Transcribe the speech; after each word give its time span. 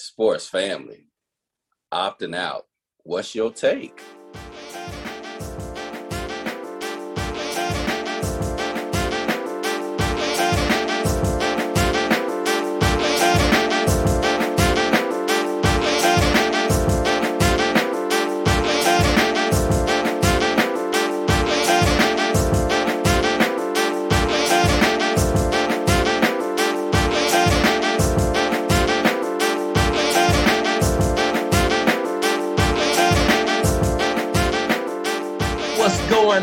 Sports 0.00 0.46
family, 0.46 1.06
opting 1.92 2.36
out. 2.36 2.66
What's 3.02 3.34
your 3.34 3.50
take? 3.50 4.00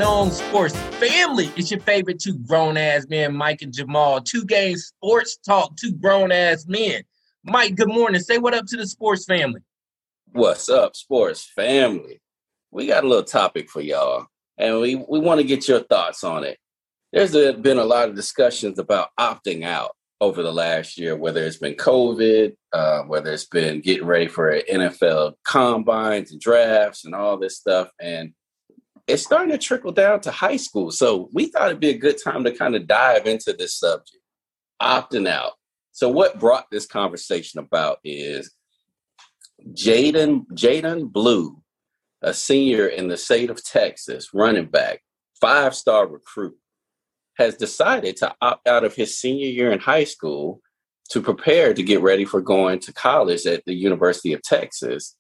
On 0.02 0.30
sports 0.30 0.76
family. 0.76 1.50
It's 1.56 1.72
your 1.72 1.80
favorite 1.80 2.20
two 2.20 2.38
grown 2.40 2.76
ass 2.76 3.08
men, 3.08 3.34
Mike 3.34 3.62
and 3.62 3.72
Jamal. 3.74 4.20
Two 4.20 4.44
game 4.44 4.76
sports 4.76 5.38
talk, 5.38 5.78
two 5.78 5.94
grown 5.94 6.34
ass 6.34 6.66
men. 6.68 7.02
Mike, 7.46 7.76
good 7.76 7.88
morning. 7.88 8.20
Say 8.20 8.38
what 8.38 8.54
up 8.54 8.66
to 8.68 8.78
the 8.78 8.88
sports 8.88 9.24
family. 9.24 9.62
What's 10.34 10.68
up, 10.68 10.98
sports 10.98 11.50
family? 11.56 12.20
We 12.72 12.88
got 12.88 13.06
a 13.06 13.08
little 13.08 13.24
topic 13.24 13.70
for 13.70 13.80
y'all, 13.80 14.26
and 14.58 14.82
we, 14.82 14.96
we 14.96 15.20
want 15.20 15.40
to 15.40 15.48
get 15.48 15.68
your 15.68 15.80
thoughts 15.80 16.26
on 16.26 16.44
it. 16.44 16.58
There's 17.14 17.32
been 17.32 17.78
a 17.78 17.86
lot 17.86 18.10
of 18.10 18.16
discussions 18.16 18.80
about 18.80 19.10
opting 19.18 19.64
out 19.64 19.92
over 20.20 20.44
the 20.44 20.52
last 20.52 20.98
year, 20.98 21.16
whether 21.16 21.42
it's 21.46 21.58
been 21.58 21.76
COVID, 21.76 22.54
uh, 22.74 23.04
whether 23.04 23.32
it's 23.32 23.46
been 23.46 23.80
getting 23.80 24.06
ready 24.06 24.28
for 24.28 24.62
NFL 24.70 25.36
combines 25.46 26.34
and 26.34 26.42
drafts 26.42 27.06
and 27.06 27.16
all 27.16 27.38
this 27.38 27.56
stuff. 27.56 27.90
And 28.02 28.34
it's 29.08 29.24
starting 29.24 29.52
to 29.52 29.58
trickle 29.58 29.92
down 29.92 30.20
to 30.22 30.32
high 30.32 30.58
school. 30.58 30.92
So 30.92 31.30
we 31.32 31.48
thought 31.48 31.68
it'd 31.68 31.80
be 31.80 31.90
a 31.90 31.98
good 31.98 32.18
time 32.22 32.44
to 32.44 32.52
kind 32.52 32.76
of 32.76 32.88
dive 32.88 33.28
into 33.28 33.54
this 33.54 33.78
subject, 33.78 34.18
opting 34.82 35.28
out. 35.28 35.54
So 35.92 36.10
what 36.10 36.40
brought 36.40 36.66
this 36.72 36.86
conversation 36.86 37.60
about 37.60 38.00
is 38.04 38.52
Jaydon 39.74 40.46
Jaydon 40.54 41.12
Blue, 41.12 41.62
a 42.22 42.34
senior 42.34 42.88
in 42.88 43.08
the 43.08 43.18
state 43.18 43.50
of 43.50 43.64
Texas, 43.64 44.30
running 44.34 44.66
back, 44.66 45.02
five 45.40 45.76
star 45.76 46.08
recruit, 46.08 46.58
has 47.38 47.56
decided 47.56 48.18
to 48.18 48.34
opt 48.42 48.68
out 48.68 48.84
of 48.84 48.96
his 48.96 49.20
senior 49.20 49.48
year 49.48 49.72
in 49.72 49.80
high 49.80 50.04
school 50.04 50.62
to 51.12 51.22
prepare 51.22 51.74
to 51.74 51.84
get 51.84 52.02
ready 52.02 52.26
for 52.26 52.42
going 52.42 52.80
to 52.80 52.94
college 52.94 53.46
at 53.46 53.64
the 53.66 53.74
University 53.74 54.34
of 54.34 54.42
Texas 54.42 55.16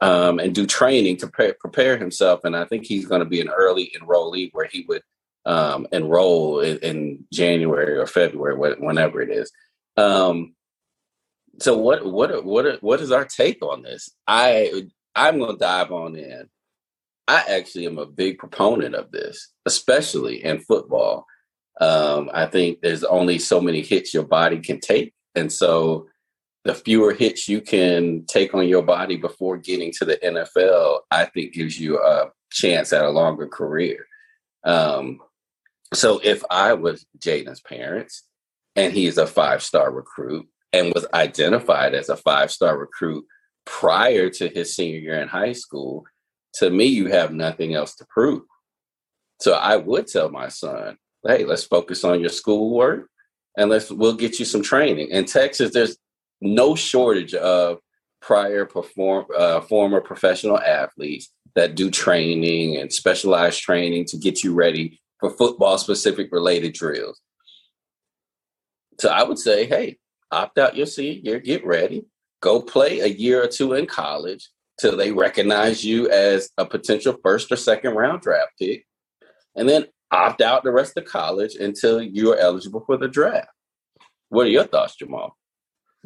um, 0.00 0.38
and 0.38 0.54
do 0.54 0.66
training 0.66 1.16
to 1.18 1.26
pre- 1.26 1.54
prepare 1.54 1.96
himself. 1.96 2.44
And 2.44 2.56
I 2.56 2.64
think 2.64 2.86
he's 2.86 3.06
going 3.06 3.20
to 3.20 3.28
be 3.28 3.40
an 3.40 3.48
early 3.48 3.92
enrollee 4.00 4.50
where 4.52 4.68
he 4.70 4.84
would 4.88 5.02
um, 5.44 5.86
enroll 5.92 6.60
in, 6.60 6.78
in, 6.78 7.24
January 7.32 7.98
or 7.98 8.06
February, 8.06 8.76
whenever 8.78 9.20
it 9.20 9.30
is. 9.30 9.50
Um, 9.96 10.54
so 11.60 11.76
what 11.76 12.04
what 12.04 12.44
what 12.44 12.82
what 12.82 13.00
is 13.00 13.10
our 13.10 13.24
take 13.24 13.62
on 13.62 13.82
this? 13.82 14.10
I 14.26 14.84
I'm 15.14 15.38
going 15.38 15.52
to 15.52 15.58
dive 15.58 15.90
on 15.90 16.14
in. 16.16 16.48
I 17.26 17.44
actually 17.48 17.86
am 17.86 17.98
a 17.98 18.06
big 18.06 18.38
proponent 18.38 18.94
of 18.94 19.10
this, 19.10 19.52
especially 19.66 20.44
in 20.44 20.60
football. 20.60 21.26
Um, 21.80 22.30
I 22.32 22.46
think 22.46 22.80
there's 22.80 23.04
only 23.04 23.38
so 23.38 23.60
many 23.60 23.82
hits 23.82 24.14
your 24.14 24.24
body 24.24 24.60
can 24.60 24.80
take, 24.80 25.14
and 25.34 25.52
so 25.52 26.08
the 26.68 26.74
fewer 26.74 27.14
hits 27.14 27.48
you 27.48 27.62
can 27.62 28.26
take 28.26 28.52
on 28.52 28.68
your 28.68 28.82
body 28.82 29.16
before 29.16 29.56
getting 29.56 29.90
to 29.90 30.04
the 30.04 30.18
NFL, 30.18 31.00
I 31.10 31.24
think 31.24 31.54
gives 31.54 31.80
you 31.80 31.98
a 31.98 32.30
chance 32.52 32.92
at 32.92 33.06
a 33.06 33.08
longer 33.08 33.48
career. 33.48 34.04
Um, 34.64 35.20
so 35.94 36.20
if 36.22 36.44
I 36.50 36.74
was 36.74 37.06
Jaydon's 37.18 37.62
parents 37.62 38.24
and 38.76 38.92
he 38.92 39.06
is 39.06 39.16
a 39.16 39.26
five 39.26 39.62
star 39.62 39.90
recruit 39.90 40.46
and 40.74 40.92
was 40.92 41.06
identified 41.14 41.94
as 41.94 42.10
a 42.10 42.18
five 42.18 42.50
star 42.50 42.76
recruit 42.76 43.24
prior 43.64 44.28
to 44.28 44.48
his 44.50 44.76
senior 44.76 44.98
year 44.98 45.22
in 45.22 45.28
high 45.28 45.54
school, 45.54 46.04
to 46.56 46.68
me, 46.68 46.84
you 46.84 47.06
have 47.06 47.32
nothing 47.32 47.72
else 47.72 47.94
to 47.94 48.06
prove. 48.10 48.42
So 49.40 49.54
I 49.54 49.76
would 49.76 50.06
tell 50.06 50.28
my 50.28 50.48
son, 50.48 50.98
hey, 51.26 51.46
let's 51.46 51.64
focus 51.64 52.04
on 52.04 52.20
your 52.20 52.28
schoolwork 52.28 53.08
and 53.56 53.70
let's 53.70 53.90
we'll 53.90 54.16
get 54.16 54.38
you 54.38 54.44
some 54.44 54.62
training. 54.62 55.08
In 55.08 55.24
Texas, 55.24 55.72
there's 55.72 55.96
no 56.40 56.74
shortage 56.74 57.34
of 57.34 57.78
prior 58.20 58.64
perform 58.64 59.26
uh, 59.36 59.60
former 59.62 60.00
professional 60.00 60.58
athletes 60.58 61.32
that 61.54 61.74
do 61.74 61.90
training 61.90 62.76
and 62.76 62.92
specialized 62.92 63.60
training 63.60 64.04
to 64.06 64.16
get 64.16 64.42
you 64.44 64.54
ready 64.54 65.00
for 65.20 65.30
football 65.30 65.78
specific 65.78 66.28
related 66.32 66.72
drills. 66.74 67.20
So 69.00 69.08
I 69.08 69.22
would 69.22 69.38
say, 69.38 69.66
hey, 69.66 69.98
opt 70.30 70.58
out 70.58 70.76
your 70.76 70.86
senior 70.86 71.20
year, 71.22 71.40
get 71.40 71.64
ready, 71.64 72.04
go 72.40 72.60
play 72.60 73.00
a 73.00 73.06
year 73.06 73.42
or 73.42 73.46
two 73.46 73.74
in 73.74 73.86
college 73.86 74.50
till 74.80 74.96
they 74.96 75.12
recognize 75.12 75.84
you 75.84 76.08
as 76.10 76.50
a 76.58 76.64
potential 76.64 77.16
first 77.22 77.50
or 77.50 77.56
second 77.56 77.94
round 77.94 78.22
draft 78.22 78.52
pick, 78.60 78.84
and 79.56 79.68
then 79.68 79.86
opt 80.10 80.40
out 80.40 80.64
the 80.64 80.72
rest 80.72 80.96
of 80.96 81.04
college 81.04 81.54
until 81.54 82.00
you're 82.02 82.38
eligible 82.38 82.82
for 82.86 82.96
the 82.96 83.08
draft. 83.08 83.48
What 84.28 84.46
are 84.46 84.50
your 84.50 84.64
thoughts, 84.64 84.96
Jamal? 84.96 85.37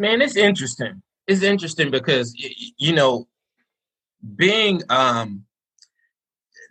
Man, 0.03 0.21
it's 0.21 0.35
interesting. 0.35 1.01
It's 1.29 1.45
interesting 1.45 1.93
because 1.93 2.35
you 2.77 2.93
know, 2.93 3.29
being 4.35 4.83
um 4.91 5.45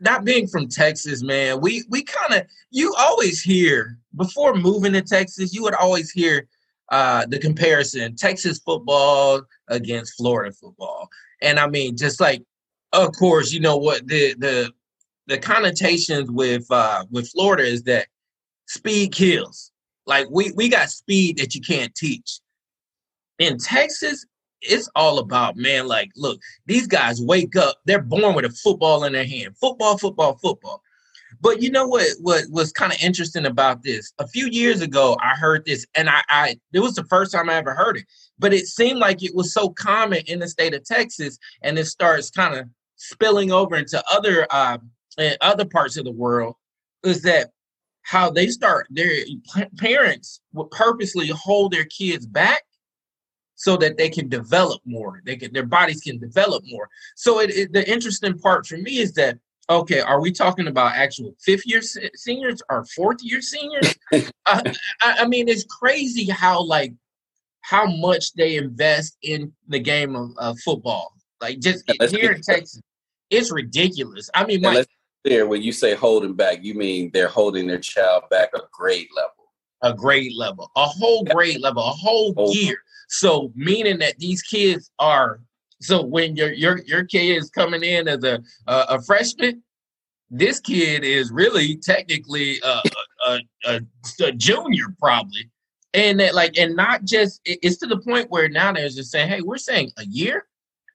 not 0.02 0.26
being 0.26 0.48
from 0.48 0.68
Texas, 0.68 1.24
man, 1.24 1.62
we 1.62 1.86
we 1.88 2.04
kind 2.04 2.34
of 2.34 2.48
you 2.72 2.94
always 3.00 3.42
hear 3.42 3.98
before 4.18 4.54
moving 4.56 4.92
to 4.92 5.02
Texas, 5.02 5.54
you 5.54 5.64
would 5.64 5.76
always 5.76 6.12
hear 6.12 6.46
uh 6.90 7.26
the 7.26 7.40
comparison 7.40 8.18
Texas 8.18 8.60
football 8.60 9.44
against 9.70 10.18
Florida 10.18 10.52
football. 10.52 11.08
And 11.42 11.58
I 11.58 11.68
mean, 11.68 11.96
just 11.96 12.20
like 12.20 12.44
of 12.92 13.14
course, 13.14 13.54
you 13.54 13.62
know 13.62 13.78
what 13.78 14.06
the 14.08 14.36
the 14.40 14.74
the 15.28 15.38
connotations 15.38 16.30
with 16.30 16.70
uh 16.70 17.06
with 17.10 17.30
Florida 17.30 17.64
is 17.64 17.84
that 17.84 18.08
speed 18.68 19.14
kills. 19.14 19.72
Like 20.06 20.28
we 20.30 20.52
we 20.52 20.68
got 20.68 20.90
speed 20.90 21.38
that 21.38 21.56
you 21.56 21.62
can't 21.62 21.96
teach 21.96 22.42
in 23.42 23.58
Texas, 23.58 24.26
it's 24.62 24.90
all 24.96 25.20
about 25.20 25.58
man. 25.58 25.88
Like, 25.88 26.12
look, 26.16 26.40
these 26.66 26.88
guys 26.88 27.22
wake 27.22 27.56
up. 27.56 27.78
They're 27.86 28.02
born 28.02 28.36
with 28.36 28.46
a 28.46 28.50
football 28.50 29.04
in 29.04 29.14
their 29.14 29.26
hand. 29.26 29.58
Football, 29.58 29.98
football, 29.98 30.38
football. 30.38 30.82
But 31.40 31.62
you 31.62 31.72
know 31.72 31.88
what? 31.88 32.08
What 32.20 32.44
was 32.50 32.72
kind 32.72 32.92
of 32.92 33.02
interesting 33.02 33.46
about 33.46 33.84
this? 33.84 34.14
A 34.20 34.28
few 34.28 34.48
years 34.48 34.82
ago, 34.82 35.18
I 35.22 35.30
heard 35.30 35.66
this, 35.66 35.86
and 35.96 36.10
I, 36.10 36.22
I 36.30 36.60
it 36.74 36.80
was 36.80 36.96
the 36.96 37.06
first 37.06 37.32
time 37.32 37.50
I 37.50 37.56
ever 37.56 37.74
heard 37.74 37.98
it. 37.98 38.06
But 38.38 38.54
it 38.54 38.68
seemed 38.68 39.00
like 39.00 39.24
it 39.24 39.36
was 39.36 39.54
so 39.54 39.70
common 39.70 40.20
in 40.28 40.40
the 40.40 40.48
state 40.48 40.74
of 40.74 40.84
Texas, 40.84 41.38
and 41.62 41.80
it 41.80 41.86
starts 41.86 42.30
kind 42.30 42.56
of 42.56 42.68
spilling 42.98 43.52
over 43.52 43.76
into 43.76 44.04
other 44.12 44.46
uh, 44.52 44.78
other 45.40 45.66
parts 45.66 45.98
of 45.98 46.06
the 46.06 46.12
world. 46.12 46.56
Is 47.04 47.22
that 47.24 47.52
how 48.04 48.30
they 48.30 48.48
start? 48.48 48.88
Their 48.90 49.12
parents 49.78 50.42
would 50.54 50.70
purposely 50.72 51.28
hold 51.28 51.72
their 51.72 51.86
kids 51.86 52.26
back 52.28 52.64
so 53.62 53.78
that 53.78 53.96
they 53.96 54.10
can 54.10 54.28
develop 54.28 54.82
more. 54.86 55.22
They 55.24 55.36
can 55.36 55.54
their 55.54 55.68
bodies 55.68 56.02
can 56.02 56.18
develop 56.18 56.64
more. 56.66 56.90
So 57.16 57.40
it, 57.42 57.52
it, 57.52 57.74
the 57.74 57.88
interesting 57.88 58.40
part 58.40 58.66
for 58.66 58.78
me 58.78 58.98
is 58.98 59.14
that 59.14 59.38
okay, 59.70 60.02
are 60.02 60.20
we 60.20 60.32
talking 60.32 60.68
about 60.68 60.96
actual 60.96 61.36
fifth 61.40 61.68
year 61.68 61.82
seniors 62.16 62.64
or 62.72 62.86
fourth 62.86 63.20
year 63.22 63.40
seniors? 63.40 63.96
uh, 64.14 64.62
I, 65.02 65.18
I, 65.20 65.28
mean, 65.28 65.48
it's 65.48 65.64
crazy 65.66 66.26
how 66.26 66.64
like 66.64 66.92
how 67.62 67.86
much 67.86 68.34
they 68.34 68.56
invest 68.56 69.16
in 69.22 69.54
the 69.68 69.80
game 69.80 70.16
of, 70.16 70.32
of 70.38 70.60
football. 70.62 71.14
Like 71.40 71.60
just 71.60 71.84
here 72.10 72.32
in 72.32 72.42
Texas, 72.42 72.82
it's 73.30 73.52
ridiculous. 73.52 74.28
I 74.34 74.44
mean, 74.44 74.62
my, 74.62 74.84
there 75.24 75.46
when 75.46 75.62
you 75.62 75.72
say 75.72 75.94
holding 75.94 76.34
back, 76.34 76.64
you 76.64 76.74
mean 76.74 77.12
they're 77.14 77.28
holding 77.28 77.68
their 77.68 77.78
child 77.78 78.24
back 78.32 78.50
a 78.56 78.62
grade 78.72 79.10
level. 79.16 79.36
A 79.84 79.94
grade 79.94 80.34
level, 80.36 80.72
a 80.76 80.86
whole 80.86 81.24
grade 81.24 81.62
level, 81.62 81.84
a 81.84 81.92
whole, 81.92 82.34
whole 82.34 82.54
year. 82.56 82.78
So 83.12 83.52
meaning 83.56 84.00
that 84.00 84.18
these 84.20 84.42
kids 84.42 84.90
are 84.98 85.42
so 85.82 86.02
when 86.02 86.36
your 86.36 86.54
your 86.54 86.80
your 86.86 87.04
kid 87.04 87.38
is 87.38 87.50
coming 87.50 87.84
in 87.84 88.08
as 88.08 88.24
a 88.24 88.42
a, 88.68 88.86
a 88.90 89.02
freshman, 89.02 89.62
this 90.30 90.62
kid 90.62 91.04
is 91.04 91.30
really 91.30 91.76
technically 91.76 92.60
a, 92.64 92.82
a, 93.28 93.40
a, 93.66 93.82
a, 94.22 94.32
junior 94.32 94.96
probably, 94.98 95.50
and 95.94 96.22
that 96.22 96.36
like 96.36 96.58
and 96.58 96.76
not 96.76 97.04
just 97.04 97.42
it's 97.44 97.78
to 97.80 97.88
the 97.88 98.00
point 98.00 98.32
where 98.32 98.48
now 98.48 98.72
they're 98.72 98.88
just 98.88 99.12
saying, 99.12 99.28
hey, 99.28 99.42
we're 99.42 99.58
saying 99.58 99.92
a 99.98 100.06
year, 100.06 100.46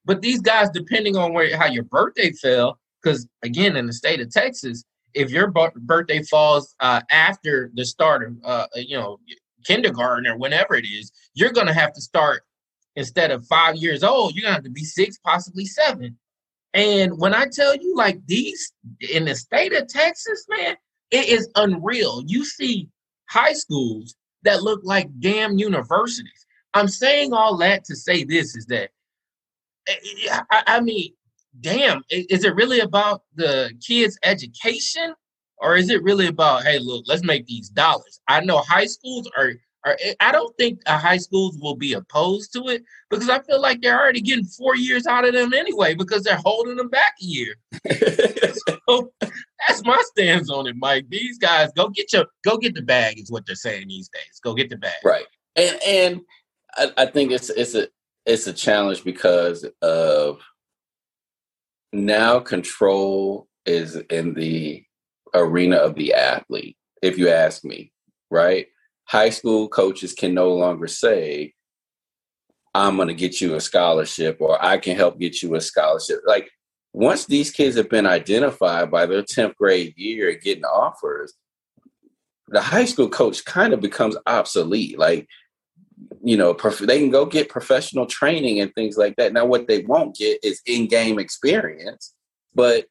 but 0.07 0.23
these 0.23 0.41
guys 0.41 0.71
depending 0.71 1.17
on 1.17 1.35
where 1.35 1.55
how 1.55 1.67
your 1.67 1.85
birthday 1.85 2.33
fell, 2.33 2.79
because 3.03 3.29
again 3.43 3.77
in 3.77 3.87
the 3.87 3.93
state 3.93 4.21
of 4.21 4.31
Texas, 4.31 4.85
if 5.13 5.31
your 5.31 5.53
birthday 5.77 6.23
falls 6.23 6.75
uh, 6.81 7.03
after 7.11 7.71
the 7.75 7.85
start 7.85 8.27
of 8.27 8.37
uh, 8.43 8.67
you 8.75 8.97
know 8.97 9.19
kindergarten 9.67 10.27
or 10.27 10.37
whenever 10.37 10.75
it 10.75 10.87
is, 10.87 11.13
you're 11.35 11.53
going 11.53 11.67
to 11.67 11.75
have 11.75 11.93
to 11.95 12.01
start 12.01 12.43
instead 12.97 13.31
of 13.31 13.47
five 13.47 13.77
years 13.77 14.03
old, 14.03 14.35
you're 14.35 14.43
gonna 14.43 14.55
have 14.55 14.65
to 14.65 14.71
be 14.71 14.85
six, 14.85 15.19
possibly 15.19 15.67
seven. 15.67 16.19
And 16.75 17.19
when 17.19 17.35
I 17.35 17.47
tell 17.47 17.77
you, 17.77 17.95
like 17.95 18.19
these 18.27 18.73
in 19.13 19.27
the 19.27 19.35
state 19.35 19.73
of 19.75 19.87
Texas, 19.87 20.47
man, 20.49 20.77
it 21.11 21.29
is 21.29 21.49
unreal. 21.55 22.23
You 22.27 22.45
see 22.45 22.89
high 23.29 23.53
schools 23.53 24.17
that 24.43 24.63
look 24.63 24.81
like 24.83 25.09
damn 25.21 25.59
universities. 25.59 26.47
I'm 26.75 26.89
saying 26.89 27.33
all 27.33 27.57
that 27.59 27.85
to 27.85 27.97
say 27.97 28.25
this 28.25 28.57
is 28.57 28.67
that, 28.67 28.91
eh, 29.89 29.95
eh, 30.29 30.41
I, 30.51 30.63
I 30.67 30.81
mean, 30.81 31.13
damn, 31.61 32.03
is 32.11 32.45
it 32.45 32.55
really 32.55 32.81
about 32.81 33.23
the 33.35 33.73
kids' 33.87 34.19
education? 34.23 35.15
Or 35.59 35.77
is 35.77 35.91
it 35.91 36.03
really 36.03 36.27
about, 36.27 36.65
hey, 36.65 36.79
look, 36.79 37.05
let's 37.07 37.25
make 37.25 37.47
these 37.47 37.69
dollars? 37.69 38.21
I 38.29 38.41
know 38.41 38.59
high 38.59 38.87
schools 38.87 39.31
are 39.37 39.55
are, 39.87 39.97
I 40.21 40.33
don't 40.33 40.55
think 40.57 40.81
high 40.87 41.17
schools 41.17 41.57
will 41.61 41.77
be 41.77 41.93
opposed 41.93 42.53
to 42.55 42.65
it 42.69 42.83
because 43.09 43.29
I 43.29 43.41
feel 43.43 43.61
like 43.61 43.81
they're 43.81 43.99
already 43.99 44.21
getting 44.21 44.45
four 44.45 44.75
years 44.75 45.07
out 45.07 45.27
of 45.27 45.33
them 45.33 45.55
anyway 45.55 45.95
because 45.95 46.25
they're 46.25 46.41
holding 46.45 46.77
them 46.77 46.89
back 46.89 47.15
a 47.23 47.25
year. 47.25 47.55
so 48.89 49.13
that's 49.21 49.85
my 49.85 50.03
stance 50.07 50.51
on 50.51 50.67
it, 50.67 50.75
Mike. 50.77 51.07
These 51.09 51.39
guys 51.39 51.71
go 51.77 51.89
get 51.89 52.13
your 52.13 52.27
go 52.45 52.59
get 52.59 52.75
the 52.75 52.83
bag 52.83 53.21
is 53.21 53.31
what 53.31 53.47
they're 53.47 53.55
saying 53.55 53.87
these 53.89 54.09
days. 54.09 54.41
Go 54.43 54.55
get 54.55 54.71
the 54.71 54.77
bag. 54.77 54.97
Right, 55.05 55.27
and 55.55 55.79
and 55.87 56.21
I, 56.75 56.93
I 56.99 57.07
think 57.07 57.31
it's 57.31 57.51
it's 57.51 57.77
a 57.77 57.87
it's 58.27 58.49
a 58.49 58.53
challenge 58.53 59.05
because 59.05 59.65
of 59.83 60.41
now 61.93 62.41
control 62.41 63.47
is 63.65 63.97
in 64.11 64.35
the 64.35 64.86
arena 65.35 65.77
of 65.77 65.95
the 65.95 66.15
athlete. 66.15 66.77
If 67.03 67.19
you 67.19 67.29
ask 67.29 67.65
me, 67.65 67.93
right? 68.31 68.67
high 69.07 69.31
school 69.31 69.69
coaches 69.69 70.13
can 70.13 70.35
no 70.35 70.53
longer 70.53 70.87
say, 70.87 71.55
I'm 72.75 72.97
going 72.97 73.09
to 73.09 73.15
get 73.15 73.41
you 73.41 73.55
a 73.55 73.61
scholarship 73.61 74.37
or 74.41 74.63
I 74.63 74.77
can 74.77 74.97
help 74.97 75.19
get 75.19 75.43
you 75.43 75.55
a 75.55 75.61
scholarship. 75.61 76.21
Like, 76.27 76.51
once 76.93 77.25
these 77.25 77.51
kids 77.51 77.77
have 77.77 77.89
been 77.89 78.07
identified 78.07 78.91
by 78.91 79.07
their 79.07 79.23
10th 79.23 79.55
grade 79.57 79.95
year 79.97 80.35
getting 80.35 80.65
offers, 80.65 81.35
the 82.49 82.61
high 82.61 82.85
school 82.85 83.09
coach 83.09 83.45
kind 83.45 83.73
of 83.73 83.81
becomes 83.81 84.17
obsolete. 84.27 84.99
Like, 84.99 85.27
you 86.23 86.37
know, 86.37 86.53
prof- 86.53 86.79
they 86.79 86.99
can 86.99 87.11
go 87.11 87.25
get 87.27 87.49
professional 87.49 88.07
training 88.07 88.61
and 88.61 88.75
things 88.75 88.97
like 88.97 89.17
that. 89.17 89.33
Now, 89.33 89.47
what 89.47 89.69
they 89.69 89.83
won't 89.83 90.17
get 90.17 90.39
is 90.43 90.61
in 90.67 90.87
game 90.87 91.19
experience, 91.19 92.15
but 92.55 92.87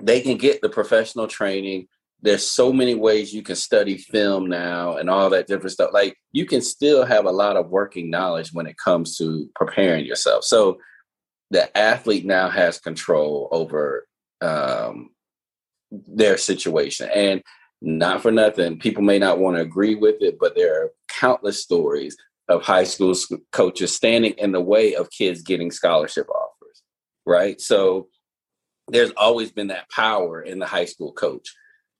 they 0.00 0.20
can 0.20 0.36
get 0.36 0.60
the 0.62 0.68
professional 0.68 1.26
training 1.26 1.86
there's 2.22 2.46
so 2.46 2.72
many 2.72 2.94
ways 2.94 3.34
you 3.34 3.42
can 3.42 3.56
study 3.56 3.98
film 3.98 4.46
now 4.46 4.96
and 4.96 5.10
all 5.10 5.28
that 5.30 5.48
different 5.48 5.72
stuff. 5.72 5.90
Like 5.92 6.16
you 6.30 6.46
can 6.46 6.62
still 6.62 7.04
have 7.04 7.26
a 7.26 7.32
lot 7.32 7.56
of 7.56 7.68
working 7.68 8.10
knowledge 8.10 8.50
when 8.52 8.66
it 8.66 8.76
comes 8.78 9.18
to 9.18 9.50
preparing 9.56 10.06
yourself. 10.06 10.44
So 10.44 10.78
the 11.50 11.76
athlete 11.76 12.24
now 12.24 12.48
has 12.48 12.78
control 12.78 13.48
over 13.50 14.06
um, 14.40 15.10
their 15.90 16.38
situation. 16.38 17.10
And 17.12 17.42
not 17.82 18.22
for 18.22 18.30
nothing, 18.30 18.78
people 18.78 19.02
may 19.02 19.18
not 19.18 19.40
want 19.40 19.56
to 19.56 19.62
agree 19.62 19.96
with 19.96 20.16
it, 20.20 20.38
but 20.38 20.54
there 20.54 20.80
are 20.80 20.90
countless 21.08 21.60
stories 21.60 22.16
of 22.48 22.62
high 22.62 22.84
school 22.84 23.14
coaches 23.50 23.94
standing 23.94 24.34
in 24.38 24.52
the 24.52 24.60
way 24.60 24.94
of 24.94 25.10
kids 25.10 25.42
getting 25.42 25.72
scholarship 25.72 26.28
offers, 26.28 26.82
right? 27.26 27.60
So 27.60 28.08
there's 28.88 29.12
always 29.16 29.52
been 29.52 29.68
that 29.68 29.90
power 29.90 30.42
in 30.42 30.58
the 30.58 30.66
high 30.66 30.84
school 30.84 31.12
coach. 31.12 31.48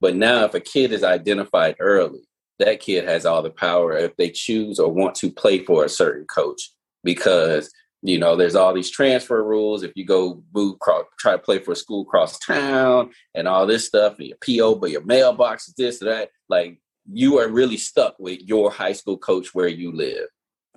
But 0.00 0.16
now, 0.16 0.44
if 0.44 0.54
a 0.54 0.60
kid 0.60 0.92
is 0.92 1.04
identified 1.04 1.76
early, 1.78 2.22
that 2.58 2.80
kid 2.80 3.04
has 3.04 3.24
all 3.24 3.42
the 3.42 3.50
power 3.50 3.96
if 3.96 4.16
they 4.16 4.30
choose 4.30 4.78
or 4.78 4.92
want 4.92 5.14
to 5.16 5.30
play 5.30 5.64
for 5.64 5.84
a 5.84 5.88
certain 5.88 6.26
coach 6.26 6.70
because 7.04 7.72
you 8.02 8.18
know 8.18 8.36
there's 8.36 8.56
all 8.56 8.74
these 8.74 8.90
transfer 8.90 9.42
rules. 9.42 9.82
If 9.82 9.92
you 9.94 10.04
go 10.04 10.42
move 10.54 10.78
cross, 10.80 11.04
try 11.18 11.32
to 11.32 11.38
play 11.38 11.58
for 11.58 11.72
a 11.72 11.76
school 11.76 12.02
across 12.02 12.38
town 12.38 13.10
and 13.34 13.46
all 13.46 13.66
this 13.66 13.86
stuff 13.86 14.18
and 14.18 14.28
your 14.28 14.36
po 14.44 14.74
but 14.74 14.90
your 14.90 15.04
mailbox 15.04 15.68
is 15.68 15.74
this 15.74 16.02
or 16.02 16.06
that 16.06 16.30
like 16.48 16.80
you 17.10 17.38
are 17.38 17.48
really 17.48 17.76
stuck 17.76 18.16
with 18.18 18.40
your 18.42 18.70
high 18.70 18.92
school 18.92 19.18
coach 19.18 19.54
where 19.54 19.68
you 19.68 19.92
live. 19.92 20.26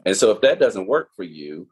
And 0.05 0.15
so 0.15 0.31
if 0.31 0.41
that 0.41 0.59
doesn't 0.59 0.87
work 0.87 1.09
for 1.15 1.23
you 1.23 1.67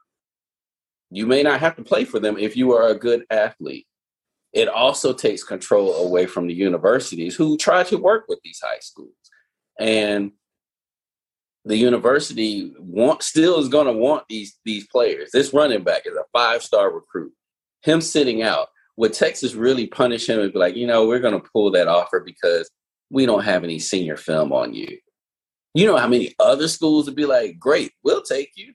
you 1.12 1.28
may 1.28 1.44
not 1.44 1.60
have 1.60 1.76
to 1.76 1.84
play 1.84 2.06
for 2.06 2.20
them 2.20 2.38
if 2.40 2.58
you 2.58 2.74
are 2.74 2.88
a 2.88 2.98
good 2.98 3.24
athlete 3.30 3.86
it 4.54 4.68
also 4.68 5.14
takes 5.14 5.44
control 5.44 5.96
away 6.06 6.28
from 6.28 6.48
the 6.48 6.54
universities 6.54 7.36
who 7.36 7.58
try 7.58 7.84
to 7.84 7.98
work 7.98 8.26
with 8.28 8.40
these 8.44 8.62
high 8.64 8.80
schools. 8.80 9.16
And 9.80 10.32
the 11.66 11.78
university 11.78 12.74
want, 12.78 13.24
still 13.24 13.60
is 13.60 13.68
going 13.68 13.88
to 13.88 13.94
want 13.94 14.26
these 14.30 14.60
these 14.64 14.86
players. 14.88 15.32
This 15.32 15.54
running 15.54 15.84
back 15.84 16.04
is 16.06 16.16
a 16.16 16.26
five 16.32 16.62
star 16.62 16.92
recruit. 16.92 17.34
Him 17.82 18.00
sitting 18.00 18.44
out, 18.44 18.68
would 18.96 19.14
Texas 19.14 19.56
really 19.56 19.88
punish 19.88 20.30
him 20.30 20.40
and 20.40 20.54
be 20.54 20.60
like, 20.60 20.76
you 20.76 20.86
know, 20.86 21.08
we're 21.08 21.20
going 21.20 21.40
to 21.40 21.50
pull 21.52 21.72
that 21.72 21.88
offer 21.88 22.20
because 22.20 22.70
we 23.10 23.26
don't 23.26 23.44
have 23.44 23.64
any 23.64 23.80
senior 23.80 24.18
film 24.18 24.54
on 24.54 24.74
you. 24.74 25.00
You 25.74 25.88
know 25.88 25.98
how 25.98 26.08
many 26.08 26.36
other 26.40 26.68
schools 26.68 27.08
would 27.08 27.16
be 27.16 27.26
like, 27.26 27.58
great, 27.58 27.92
we'll 28.04 28.22
take 28.22 28.52
you. 28.56 28.74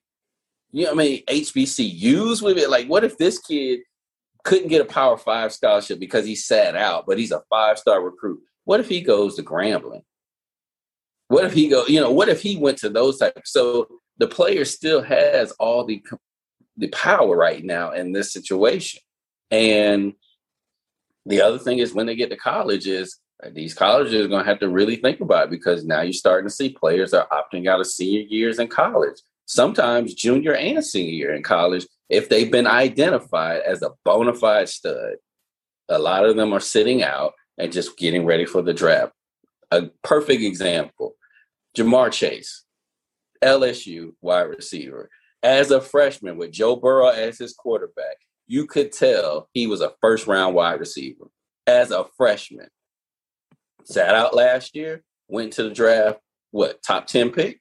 You 0.73 0.87
know, 0.87 0.93
I 0.93 0.95
mean, 0.95 1.25
HBCUs 1.27 2.43
would 2.43 2.57
be 2.57 2.67
Like, 2.67 2.89
what 2.89 3.05
if 3.05 3.17
this 3.17 3.39
kid 3.39 3.81
couldn't 4.49 4.69
get 4.69 4.81
a 4.81 4.87
Power 4.87 5.19
Five 5.19 5.53
scholarship 5.53 6.01
because 6.01 6.25
he 6.25 6.35
sat 6.35 6.75
out, 6.75 7.05
but 7.07 7.19
he's 7.19 7.33
a 7.33 7.43
five 7.51 7.79
star 7.79 8.03
recruit. 8.03 8.41
What 8.65 8.81
if 8.81 8.89
he 8.89 9.03
goes 9.03 9.37
to 9.37 9.43
Grambling? 9.43 10.03
What 11.29 11.45
if 11.45 11.53
he 11.53 11.69
go? 11.69 11.87
You 11.87 12.01
know, 12.01 12.11
what 12.11 12.31
if 12.31 12.41
he 12.41 12.57
went 12.57 12.79
to 12.79 12.89
those 12.89 13.19
types? 13.19 13.53
So 13.53 13.89
the 14.17 14.27
player 14.27 14.65
still 14.65 15.03
has 15.03 15.53
all 15.53 15.85
the 15.85 16.03
the 16.79 16.89
power 16.89 17.37
right 17.37 17.63
now 17.63 17.93
in 17.93 18.13
this 18.13 18.33
situation. 18.33 19.03
And 19.51 20.15
the 21.27 21.43
other 21.43 21.59
thing 21.59 21.79
is 21.79 21.93
when 21.93 22.07
they 22.07 22.17
get 22.17 22.31
to 22.31 22.37
college 22.37 22.87
is 22.87 23.19
uh, 23.45 23.51
these 23.53 23.75
colleges 23.75 24.25
are 24.25 24.29
going 24.29 24.45
to 24.45 24.51
have 24.51 24.61
to 24.61 24.71
really 24.71 24.97
think 24.97 25.21
about 25.21 25.45
it 25.45 25.51
because 25.51 25.85
now 25.85 26.01
you're 26.01 26.13
starting 26.15 26.49
to 26.49 26.55
see 26.55 26.71
players 26.71 27.13
are 27.13 27.29
opting 27.31 27.67
out 27.67 27.81
of 27.81 27.87
senior 27.87 28.21
years 28.21 28.59
in 28.59 28.69
college, 28.69 29.21
sometimes 29.45 30.15
junior 30.15 30.55
and 30.55 30.83
senior 30.83 31.13
year 31.13 31.35
in 31.35 31.43
college 31.43 31.87
if 32.09 32.29
they've 32.29 32.51
been 32.51 32.67
identified 32.67 33.63
as 33.63 33.83
a 33.83 33.91
bona 34.05 34.35
fide 34.35 34.69
stud, 34.69 35.17
a 35.89 35.99
lot 35.99 36.25
of 36.25 36.37
them 36.37 36.53
are 36.53 36.61
sitting 36.61 37.03
out 37.03 37.33
and 37.59 37.73
just 37.73 37.97
getting 37.99 38.25
ready 38.25 38.45
for 38.45 38.63
the 38.63 38.75
draft. 38.75 39.13
A 39.71 39.89
perfect 40.03 40.43
example 40.43 41.15
Ja'Marr 41.77 42.11
Chase, 42.11 42.65
LSU 43.43 44.13
wide 44.21 44.43
receiver. 44.43 45.11
As 45.43 45.71
a 45.71 45.81
freshman 45.81 46.37
with 46.37 46.51
Joe 46.51 46.77
Burrow 46.77 47.09
as 47.09 47.39
his 47.39 47.55
quarterback, 47.55 48.17
you 48.47 48.67
could 48.67 48.93
tell 48.93 49.49
he 49.53 49.67
was 49.67 49.81
a 49.81 49.93
first 50.01 50.27
round 50.27 50.55
wide 50.55 50.81
receiver. 50.81 51.27
As 51.67 51.91
a 51.91 52.07
freshman, 52.17 52.69
sat 53.85 54.15
out 54.15 54.35
last 54.35 54.75
year, 54.75 55.05
went 55.29 55.53
to 55.55 55.65
the 55.65 55.71
draft, 55.71 56.19
what, 56.51 56.83
top 56.83 57.07
10 57.07 57.31
pick? 57.31 57.61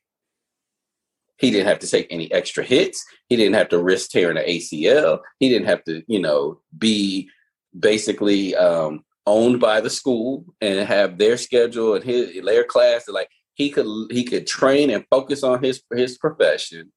He 1.38 1.52
didn't 1.52 1.68
have 1.68 1.80
to 1.80 1.88
take 1.88 2.08
any 2.10 2.32
extra 2.32 2.64
hits. 2.64 3.06
He 3.30 3.36
didn't 3.36 3.56
have 3.56 3.70
to 3.70 3.82
risk 3.82 4.10
tearing 4.10 4.38
an 4.38 4.46
ACL. 4.46 5.20
He 5.40 5.50
didn't 5.50 5.68
have 5.68 5.84
to, 5.84 6.04
you 6.08 6.20
know, 6.20 6.60
be 6.78 7.30
basically 7.78 8.56
um, 8.56 9.04
owned 9.26 9.60
by 9.60 9.82
the 9.82 9.90
school 9.90 10.46
and 10.62 10.88
have 10.88 11.18
their 11.18 11.38
schedule 11.38 11.94
and 11.94 12.04
his 12.04 12.44
their 12.44 12.64
class. 12.64 13.08
Like 13.08 13.30
he 13.54 13.70
could 13.70 13.86
he 14.12 14.24
could 14.24 14.48
train 14.48 14.90
and 14.90 15.06
focus 15.10 15.44
on 15.44 15.64
his 15.64 15.82
his 15.94 16.18
profession 16.18 16.92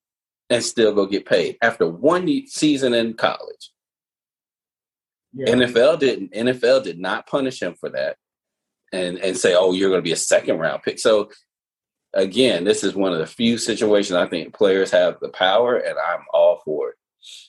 and 0.49 0.63
still 0.63 0.95
go 0.95 1.07
get 1.07 1.27
paid 1.27 1.57
after 1.63 1.87
one 1.87 2.47
season 2.47 2.95
in 2.95 3.15
college. 3.15 3.73
Yeah. 5.35 5.55
NFL 5.55 5.99
didn't 5.99 6.33
NFL 6.33 6.85
did 6.85 6.99
not 6.99 7.27
punish 7.27 7.63
him 7.63 7.75
for 7.75 7.91
that 7.91 8.17
and 8.93 9.19
and 9.19 9.37
say, 9.37 9.55
oh, 9.55 9.73
you're 9.73 9.91
going 9.91 10.03
to 10.03 10.09
be 10.09 10.13
a 10.13 10.17
second 10.17 10.59
round 10.59 10.83
pick. 10.83 10.99
So 10.99 11.31
again, 12.15 12.65
this 12.65 12.85
is 12.85 12.95
one 12.95 13.13
of 13.13 13.19
the 13.19 13.27
few 13.27 13.59
situations 13.59 14.17
I 14.17 14.27
think 14.27 14.55
players 14.55 14.91
have 14.91 15.19
the 15.21 15.29
power, 15.29 15.77
and 15.77 15.97
I'm 15.99 16.25
all 16.33 16.61
for 16.65 16.91
it. 16.91 16.97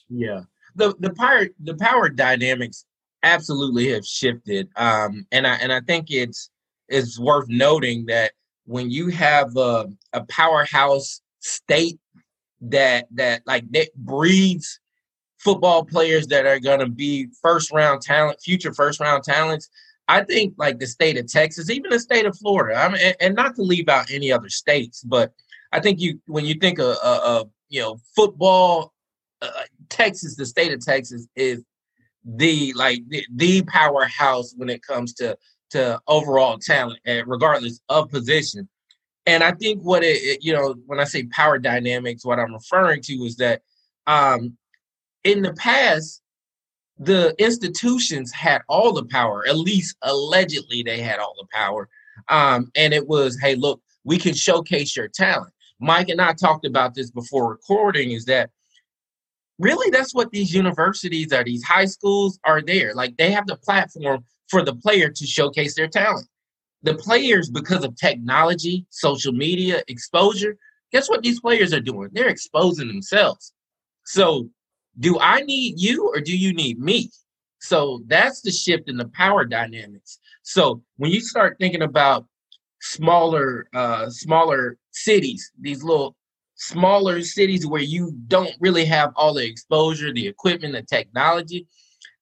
Yeah, 0.08 0.42
the 0.76 0.94
the 0.98 1.12
power 1.14 1.46
the 1.62 1.74
power 1.76 2.08
dynamics 2.08 2.84
absolutely 3.22 3.90
have 3.92 4.04
shifted, 4.04 4.68
um, 4.76 5.26
and 5.32 5.46
I 5.46 5.54
and 5.56 5.72
I 5.72 5.80
think 5.80 6.10
it's 6.10 6.50
it's 6.88 7.18
worth 7.18 7.48
noting 7.48 8.06
that 8.06 8.32
when 8.64 8.90
you 8.90 9.08
have 9.08 9.56
a, 9.56 9.88
a 10.12 10.24
powerhouse 10.26 11.20
state 11.40 11.98
that 12.60 13.06
that 13.12 13.42
like 13.46 13.70
that 13.72 13.92
breeds 13.96 14.78
football 15.38 15.84
players 15.84 16.28
that 16.28 16.46
are 16.46 16.60
going 16.60 16.78
to 16.78 16.88
be 16.88 17.28
first 17.42 17.72
round 17.72 18.00
talent, 18.00 18.40
future 18.40 18.72
first 18.72 19.00
round 19.00 19.24
talents. 19.24 19.68
I 20.08 20.24
think 20.24 20.54
like 20.58 20.78
the 20.78 20.86
state 20.86 21.18
of 21.18 21.26
Texas, 21.26 21.70
even 21.70 21.90
the 21.90 22.00
state 22.00 22.26
of 22.26 22.36
Florida, 22.36 22.78
I 22.78 22.88
mean, 22.88 23.14
and, 23.20 23.34
not 23.34 23.54
to 23.56 23.62
leave 23.62 23.88
out 23.88 24.10
any 24.10 24.32
other 24.32 24.48
states, 24.48 25.02
but 25.02 25.32
I 25.72 25.80
think 25.80 26.00
you 26.00 26.20
when 26.26 26.44
you 26.44 26.54
think 26.54 26.78
of, 26.78 26.96
of 27.02 27.50
you 27.68 27.80
know 27.80 27.98
football, 28.14 28.92
uh, 29.40 29.50
Texas, 29.88 30.36
the 30.36 30.46
state 30.46 30.72
of 30.72 30.84
Texas 30.84 31.26
is 31.36 31.64
the 32.24 32.72
like 32.74 33.00
the, 33.08 33.24
the 33.34 33.62
powerhouse 33.62 34.54
when 34.56 34.68
it 34.68 34.82
comes 34.82 35.14
to 35.14 35.36
to 35.70 36.00
overall 36.06 36.58
talent, 36.58 37.00
regardless 37.26 37.80
of 37.88 38.10
position. 38.10 38.68
And 39.24 39.42
I 39.42 39.52
think 39.52 39.82
what 39.82 40.02
it, 40.02 40.16
it, 40.16 40.44
you 40.44 40.52
know, 40.52 40.74
when 40.86 41.00
I 41.00 41.04
say 41.04 41.24
power 41.24 41.58
dynamics, 41.58 42.24
what 42.24 42.38
I'm 42.38 42.52
referring 42.52 43.00
to 43.02 43.14
is 43.24 43.36
that 43.36 43.62
um, 44.06 44.56
in 45.24 45.42
the 45.42 45.52
past, 45.54 46.21
the 47.04 47.34
institutions 47.38 48.30
had 48.32 48.62
all 48.68 48.92
the 48.92 49.04
power, 49.04 49.46
at 49.48 49.56
least 49.56 49.96
allegedly 50.02 50.82
they 50.82 51.00
had 51.00 51.18
all 51.18 51.34
the 51.38 51.46
power. 51.52 51.88
Um, 52.28 52.70
and 52.76 52.94
it 52.94 53.08
was, 53.08 53.38
hey, 53.40 53.56
look, 53.56 53.80
we 54.04 54.18
can 54.18 54.34
showcase 54.34 54.96
your 54.96 55.08
talent. 55.08 55.52
Mike 55.80 56.08
and 56.08 56.20
I 56.20 56.32
talked 56.32 56.64
about 56.64 56.94
this 56.94 57.10
before 57.10 57.50
recording 57.50 58.12
is 58.12 58.24
that 58.26 58.50
really 59.58 59.90
that's 59.90 60.14
what 60.14 60.30
these 60.30 60.54
universities 60.54 61.32
or 61.32 61.42
these 61.42 61.64
high 61.64 61.86
schools 61.86 62.38
are 62.44 62.62
there. 62.62 62.94
Like 62.94 63.16
they 63.16 63.32
have 63.32 63.46
the 63.46 63.56
platform 63.56 64.24
for 64.48 64.64
the 64.64 64.74
player 64.74 65.08
to 65.08 65.26
showcase 65.26 65.74
their 65.74 65.88
talent. 65.88 66.28
The 66.84 66.94
players, 66.94 67.50
because 67.50 67.84
of 67.84 67.96
technology, 67.96 68.86
social 68.90 69.32
media, 69.32 69.82
exposure, 69.88 70.56
guess 70.92 71.08
what 71.08 71.22
these 71.22 71.40
players 71.40 71.72
are 71.72 71.80
doing? 71.80 72.10
They're 72.12 72.28
exposing 72.28 72.88
themselves. 72.88 73.52
So, 74.04 74.48
do 74.98 75.18
I 75.18 75.40
need 75.42 75.80
you 75.80 76.08
or 76.08 76.20
do 76.20 76.36
you 76.36 76.52
need 76.52 76.78
me? 76.78 77.10
So, 77.60 78.02
that's 78.06 78.40
the 78.40 78.50
shift 78.50 78.88
in 78.88 78.96
the 78.96 79.08
power 79.08 79.44
dynamics. 79.44 80.18
So, 80.42 80.82
when 80.96 81.10
you 81.10 81.20
start 81.20 81.56
thinking 81.60 81.82
about 81.82 82.26
smaller, 82.80 83.68
uh, 83.74 84.10
smaller 84.10 84.76
cities, 84.90 85.52
these 85.60 85.82
little 85.82 86.16
smaller 86.56 87.22
cities 87.22 87.66
where 87.66 87.82
you 87.82 88.12
don't 88.28 88.54
really 88.60 88.84
have 88.84 89.12
all 89.16 89.34
the 89.34 89.44
exposure, 89.44 90.12
the 90.12 90.26
equipment, 90.26 90.74
the 90.74 90.82
technology, 90.82 91.66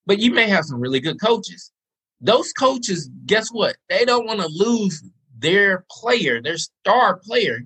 but 0.07 0.19
you 0.19 0.33
may 0.33 0.49
have 0.49 0.65
some 0.65 0.81
really 0.81 1.01
good 1.01 1.21
coaches. 1.21 1.73
Those 2.21 2.53
coaches, 2.53 3.11
guess 3.27 3.51
what? 3.51 3.77
They 3.89 4.05
don't 4.05 4.27
want 4.27 4.41
to 4.41 4.49
lose 4.49 5.03
their 5.39 5.85
player, 5.91 6.41
their 6.43 6.59
star 6.59 7.17
player. 7.17 7.61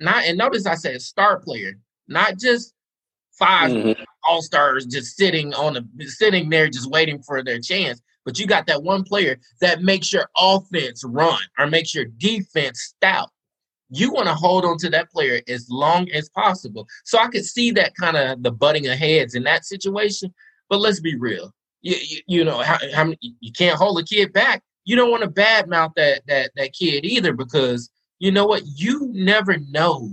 Not 0.00 0.24
and 0.24 0.38
notice 0.38 0.66
I 0.66 0.76
said 0.76 1.02
star 1.02 1.40
player, 1.40 1.78
not 2.08 2.38
just 2.38 2.72
5 3.38 3.70
mm-hmm. 3.70 4.02
all 4.28 4.42
stars 4.42 4.86
just 4.86 5.16
sitting 5.16 5.54
on 5.54 5.74
the 5.74 6.06
sitting 6.06 6.48
there 6.48 6.68
just 6.68 6.90
waiting 6.90 7.22
for 7.22 7.42
their 7.42 7.60
chance. 7.60 8.00
But 8.24 8.38
you 8.38 8.46
got 8.46 8.66
that 8.66 8.82
one 8.82 9.04
player 9.04 9.38
that 9.60 9.82
makes 9.82 10.12
your 10.12 10.28
offense 10.36 11.02
run 11.04 11.40
or 11.58 11.66
makes 11.66 11.94
your 11.94 12.04
defense 12.04 12.92
stout 12.94 13.30
you 13.90 14.12
want 14.12 14.26
to 14.26 14.34
hold 14.34 14.64
on 14.64 14.78
to 14.78 14.90
that 14.90 15.10
player 15.10 15.40
as 15.48 15.68
long 15.70 16.10
as 16.10 16.28
possible. 16.28 16.86
So 17.04 17.18
I 17.18 17.28
could 17.28 17.44
see 17.44 17.70
that 17.72 17.94
kind 17.94 18.16
of 18.16 18.42
the 18.42 18.52
butting 18.52 18.86
of 18.86 18.98
heads 18.98 19.34
in 19.34 19.44
that 19.44 19.64
situation. 19.64 20.32
But 20.68 20.80
let's 20.80 21.00
be 21.00 21.16
real. 21.16 21.52
You, 21.80 21.96
you, 22.00 22.20
you 22.26 22.44
know 22.44 22.58
how, 22.58 22.78
how 22.94 23.12
you 23.20 23.52
can't 23.52 23.78
hold 23.78 23.98
a 24.00 24.04
kid 24.04 24.32
back. 24.32 24.62
You 24.84 24.96
don't 24.96 25.10
want 25.10 25.22
to 25.22 25.30
badmouth 25.30 25.94
that 25.96 26.22
that 26.26 26.50
that 26.56 26.72
kid 26.72 27.04
either 27.04 27.32
because 27.32 27.90
you 28.18 28.32
know 28.32 28.46
what 28.46 28.62
you 28.66 29.08
never 29.12 29.56
know 29.70 30.10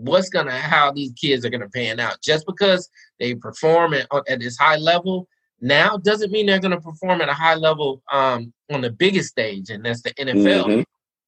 what's 0.00 0.28
gonna 0.28 0.58
how 0.58 0.92
these 0.92 1.12
kids 1.12 1.44
are 1.44 1.50
gonna 1.50 1.68
pan 1.68 2.00
out. 2.00 2.20
Just 2.22 2.46
because 2.46 2.88
they 3.18 3.34
perform 3.34 3.94
at, 3.94 4.06
at 4.28 4.40
this 4.40 4.56
high 4.56 4.76
level 4.76 5.28
now 5.60 5.96
doesn't 5.98 6.32
mean 6.32 6.46
they're 6.46 6.58
gonna 6.58 6.80
perform 6.80 7.20
at 7.20 7.28
a 7.28 7.34
high 7.34 7.54
level 7.54 8.02
um, 8.12 8.52
on 8.72 8.80
the 8.80 8.90
biggest 8.90 9.28
stage, 9.28 9.70
and 9.70 9.84
that's 9.84 10.02
the 10.02 10.12
NFL. 10.14 10.64
Mm-hmm. 10.64 10.82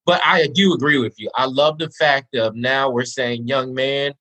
But 0.05 0.21
I 0.25 0.47
do 0.47 0.73
agree 0.73 0.97
with 0.97 1.15
you. 1.17 1.29
I 1.35 1.45
love 1.45 1.77
the 1.77 1.89
fact 1.91 2.35
of 2.35 2.55
now 2.55 2.89
we're 2.89 3.05
saying, 3.05 3.47
young 3.47 3.73
man, 3.73 4.13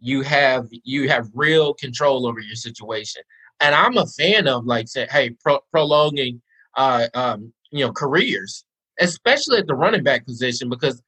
you 0.00 0.22
have 0.22 0.66
you 0.70 1.08
have 1.08 1.28
real 1.34 1.74
control 1.74 2.26
over 2.26 2.40
your 2.40 2.56
situation, 2.56 3.22
and 3.60 3.74
I'm 3.74 3.96
a 3.96 4.06
fan 4.06 4.48
of 4.48 4.66
like 4.66 4.88
say, 4.88 5.06
hey, 5.10 5.30
pro- 5.42 5.60
prolonging, 5.70 6.42
uh, 6.76 7.06
um, 7.14 7.52
you 7.70 7.84
know, 7.84 7.92
careers, 7.92 8.64
especially 9.00 9.58
at 9.58 9.66
the 9.66 9.74
running 9.74 10.02
back 10.02 10.26
position 10.26 10.68
because. 10.68 11.02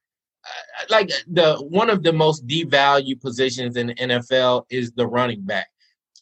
Like 0.89 1.11
the 1.27 1.55
one 1.55 1.89
of 1.89 2.03
the 2.03 2.13
most 2.13 2.45
devalued 2.47 3.21
positions 3.21 3.77
in 3.77 3.87
the 3.87 3.95
NFL 3.95 4.65
is 4.69 4.91
the 4.93 5.07
running 5.07 5.41
back. 5.41 5.67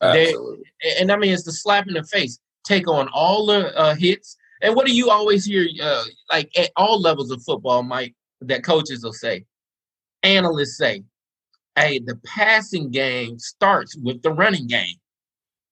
Absolutely. 0.01 0.63
They, 0.83 0.95
and 0.99 1.11
I 1.11 1.17
mean, 1.17 1.33
it's 1.33 1.43
the 1.43 1.51
slap 1.51 1.87
in 1.87 1.93
the 1.93 2.03
face. 2.03 2.39
Take 2.63 2.87
on 2.87 3.09
all 3.09 3.45
the 3.47 3.77
uh, 3.77 3.95
hits, 3.95 4.37
and 4.61 4.75
what 4.75 4.85
do 4.85 4.93
you 4.93 5.09
always 5.09 5.45
hear, 5.45 5.67
uh, 5.81 6.03
like 6.31 6.49
at 6.57 6.71
all 6.75 6.99
levels 6.99 7.31
of 7.31 7.41
football, 7.43 7.83
Mike, 7.83 8.13
that 8.41 8.63
coaches 8.63 9.03
will 9.03 9.13
say, 9.13 9.45
analysts 10.23 10.77
say, 10.77 11.03
hey, 11.75 11.99
the 11.99 12.15
passing 12.25 12.91
game 12.91 13.39
starts 13.39 13.95
with 13.97 14.21
the 14.21 14.31
running 14.31 14.67
game. 14.67 14.95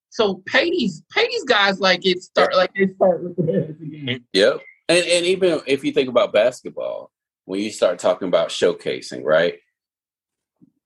So 0.10 0.42
pay 0.46 0.70
these 0.70 1.04
pay 1.12 1.28
these 1.28 1.44
guys 1.44 1.80
like 1.80 2.06
it 2.06 2.24
start 2.24 2.56
like 2.56 2.74
they 2.74 2.88
start 2.88 3.24
with 3.24 3.36
the 3.36 3.44
passing 3.44 3.92
game. 3.92 4.26
Yep. 4.34 4.62
And 4.90 5.06
and 5.06 5.26
even 5.26 5.62
if 5.68 5.84
you 5.84 5.92
think 5.92 6.10
about 6.10 6.34
basketball, 6.34 7.12
when 7.48 7.62
you 7.62 7.72
start 7.72 7.98
talking 7.98 8.28
about 8.28 8.50
showcasing, 8.50 9.24
right? 9.24 9.56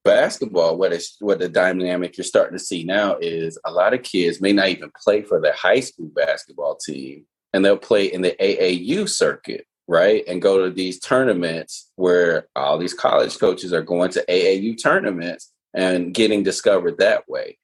Basketball, 0.05 0.77
what 0.77 0.93
is 0.93 1.17
what 1.19 1.39
the 1.39 1.49
dynamic 1.49 2.15
you're 2.15 2.23
starting 2.23 2.57
to 2.57 2.63
see 2.63 2.83
now 2.83 3.17
is 3.19 3.57
a 3.65 3.71
lot 3.71 3.95
of 3.95 4.03
kids 4.03 4.39
may 4.39 4.53
not 4.53 4.69
even 4.69 4.91
play 5.03 5.23
for 5.23 5.41
their 5.41 5.53
high 5.53 5.79
school 5.79 6.09
basketball 6.15 6.75
team, 6.75 7.25
and 7.51 7.65
they'll 7.65 7.77
play 7.77 8.05
in 8.05 8.21
the 8.21 8.35
AAU 8.39 9.09
circuit, 9.09 9.65
right? 9.87 10.23
And 10.27 10.39
go 10.39 10.63
to 10.63 10.71
these 10.71 10.99
tournaments 10.99 11.91
where 11.95 12.47
all 12.55 12.77
these 12.77 12.93
college 12.93 13.39
coaches 13.39 13.73
are 13.73 13.81
going 13.81 14.11
to 14.11 14.25
AAU 14.29 14.81
tournaments 14.81 15.51
and 15.73 16.13
getting 16.13 16.43
discovered 16.43 16.99
that 16.99 17.27
way. 17.27 17.57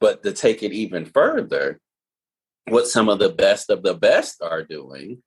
But 0.00 0.24
to 0.24 0.32
take 0.32 0.64
it 0.64 0.72
even 0.72 1.04
further, 1.04 1.78
what 2.66 2.88
some 2.88 3.08
of 3.08 3.20
the 3.20 3.30
best 3.30 3.70
of 3.70 3.84
the 3.84 3.94
best 3.94 4.42
are 4.42 4.64
doing 4.64 5.22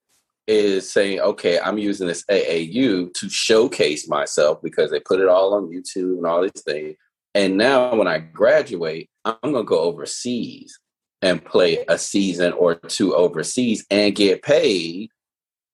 is 0.47 0.91
saying, 0.91 1.19
okay, 1.19 1.59
I'm 1.59 1.77
using 1.77 2.07
this 2.07 2.23
AAU 2.29 3.13
to 3.13 3.29
showcase 3.29 4.07
myself 4.07 4.61
because 4.61 4.91
they 4.91 4.99
put 4.99 5.19
it 5.19 5.27
all 5.27 5.53
on 5.55 5.71
YouTube 5.71 6.17
and 6.17 6.25
all 6.25 6.41
these 6.41 6.63
things. 6.63 6.95
And 7.33 7.57
now 7.57 7.95
when 7.95 8.07
I 8.07 8.19
graduate, 8.19 9.09
I'm 9.25 9.35
going 9.41 9.55
to 9.55 9.63
go 9.63 9.79
overseas 9.79 10.79
and 11.21 11.43
play 11.43 11.83
a 11.87 11.97
season 11.97 12.53
or 12.53 12.75
two 12.75 13.15
overseas 13.15 13.85
and 13.89 14.15
get 14.15 14.43
paid 14.43 15.09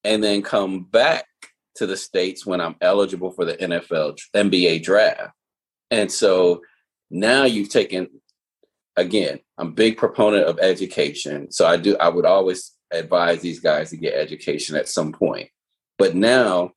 and 0.04 0.24
then 0.24 0.42
come 0.42 0.86
back 0.86 1.26
to 1.76 1.86
the 1.86 1.98
states 1.98 2.46
when 2.46 2.62
I'm 2.62 2.76
eligible 2.82 3.32
for 3.32 3.46
the 3.46 3.56
NFL 3.56 4.18
NBA 4.36 4.84
draft. 4.84 5.34
And 5.90 6.12
so 6.12 6.62
now 7.10 7.44
you've 7.44 7.70
taken 7.70 8.10
again, 8.96 9.40
I'm 9.58 9.74
big 9.74 9.98
proponent 9.98 10.46
of 10.46 10.60
education. 10.60 11.52
So 11.52 11.66
I 11.66 11.78
do 11.78 11.98
I 11.98 12.10
would 12.10 12.26
always 12.26 12.71
advise 12.92 13.42
these 13.42 13.60
guys 13.60 13.90
to 13.90 13.98
get 13.98 14.14
education 14.14 14.76
at 14.76 14.90
some 14.90 15.12
point. 15.12 15.50
But 15.98 16.16
now 16.16 16.72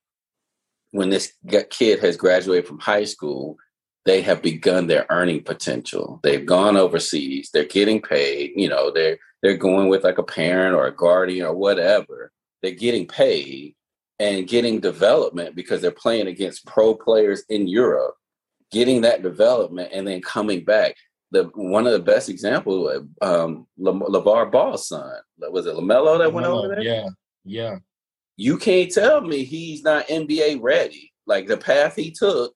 when 0.91 1.09
this 1.09 1.33
kid 1.69 1.99
has 1.99 2.15
graduated 2.15 2.67
from 2.67 2.79
high 2.79 3.03
school, 3.03 3.57
they 4.05 4.21
have 4.21 4.41
begun 4.41 4.87
their 4.87 5.05
earning 5.09 5.43
potential. 5.43 6.19
They've 6.23 6.45
gone 6.45 6.77
overseas. 6.77 7.49
They're 7.51 7.65
getting 7.65 8.01
paid. 8.01 8.53
You 8.55 8.69
know, 8.69 8.91
they're 8.91 9.17
they're 9.41 9.57
going 9.57 9.89
with 9.89 10.03
like 10.03 10.17
a 10.17 10.23
parent 10.23 10.75
or 10.75 10.87
a 10.87 10.95
guardian 10.95 11.45
or 11.45 11.53
whatever. 11.53 12.31
They're 12.61 12.71
getting 12.71 13.07
paid 13.07 13.75
and 14.19 14.47
getting 14.47 14.79
development 14.79 15.55
because 15.55 15.81
they're 15.81 15.91
playing 15.91 16.27
against 16.27 16.65
pro 16.65 16.95
players 16.95 17.43
in 17.49 17.67
Europe, 17.67 18.15
getting 18.71 19.01
that 19.01 19.21
development 19.21 19.89
and 19.91 20.07
then 20.07 20.21
coming 20.21 20.63
back. 20.63 20.95
The 21.35 21.51
one 21.53 21.85
of 21.85 21.91
the 21.91 21.99
best 21.99 22.29
examples, 22.29 23.03
um, 23.21 23.67
LaVar 23.77 24.51
Ball's 24.51 24.87
son, 24.87 25.19
was 25.37 25.65
it 25.65 25.75
LaMelo 25.75 26.17
that 26.17 26.31
went 26.31 26.47
over 26.47 26.69
there? 26.69 26.81
Yeah, 26.81 27.09
yeah. 27.43 27.75
You 28.37 28.57
can't 28.57 28.89
tell 28.89 29.19
me 29.19 29.43
he's 29.43 29.83
not 29.83 30.07
NBA 30.07 30.59
ready. 30.61 31.11
Like 31.27 31.47
the 31.47 31.57
path 31.57 31.97
he 31.97 32.11
took 32.11 32.53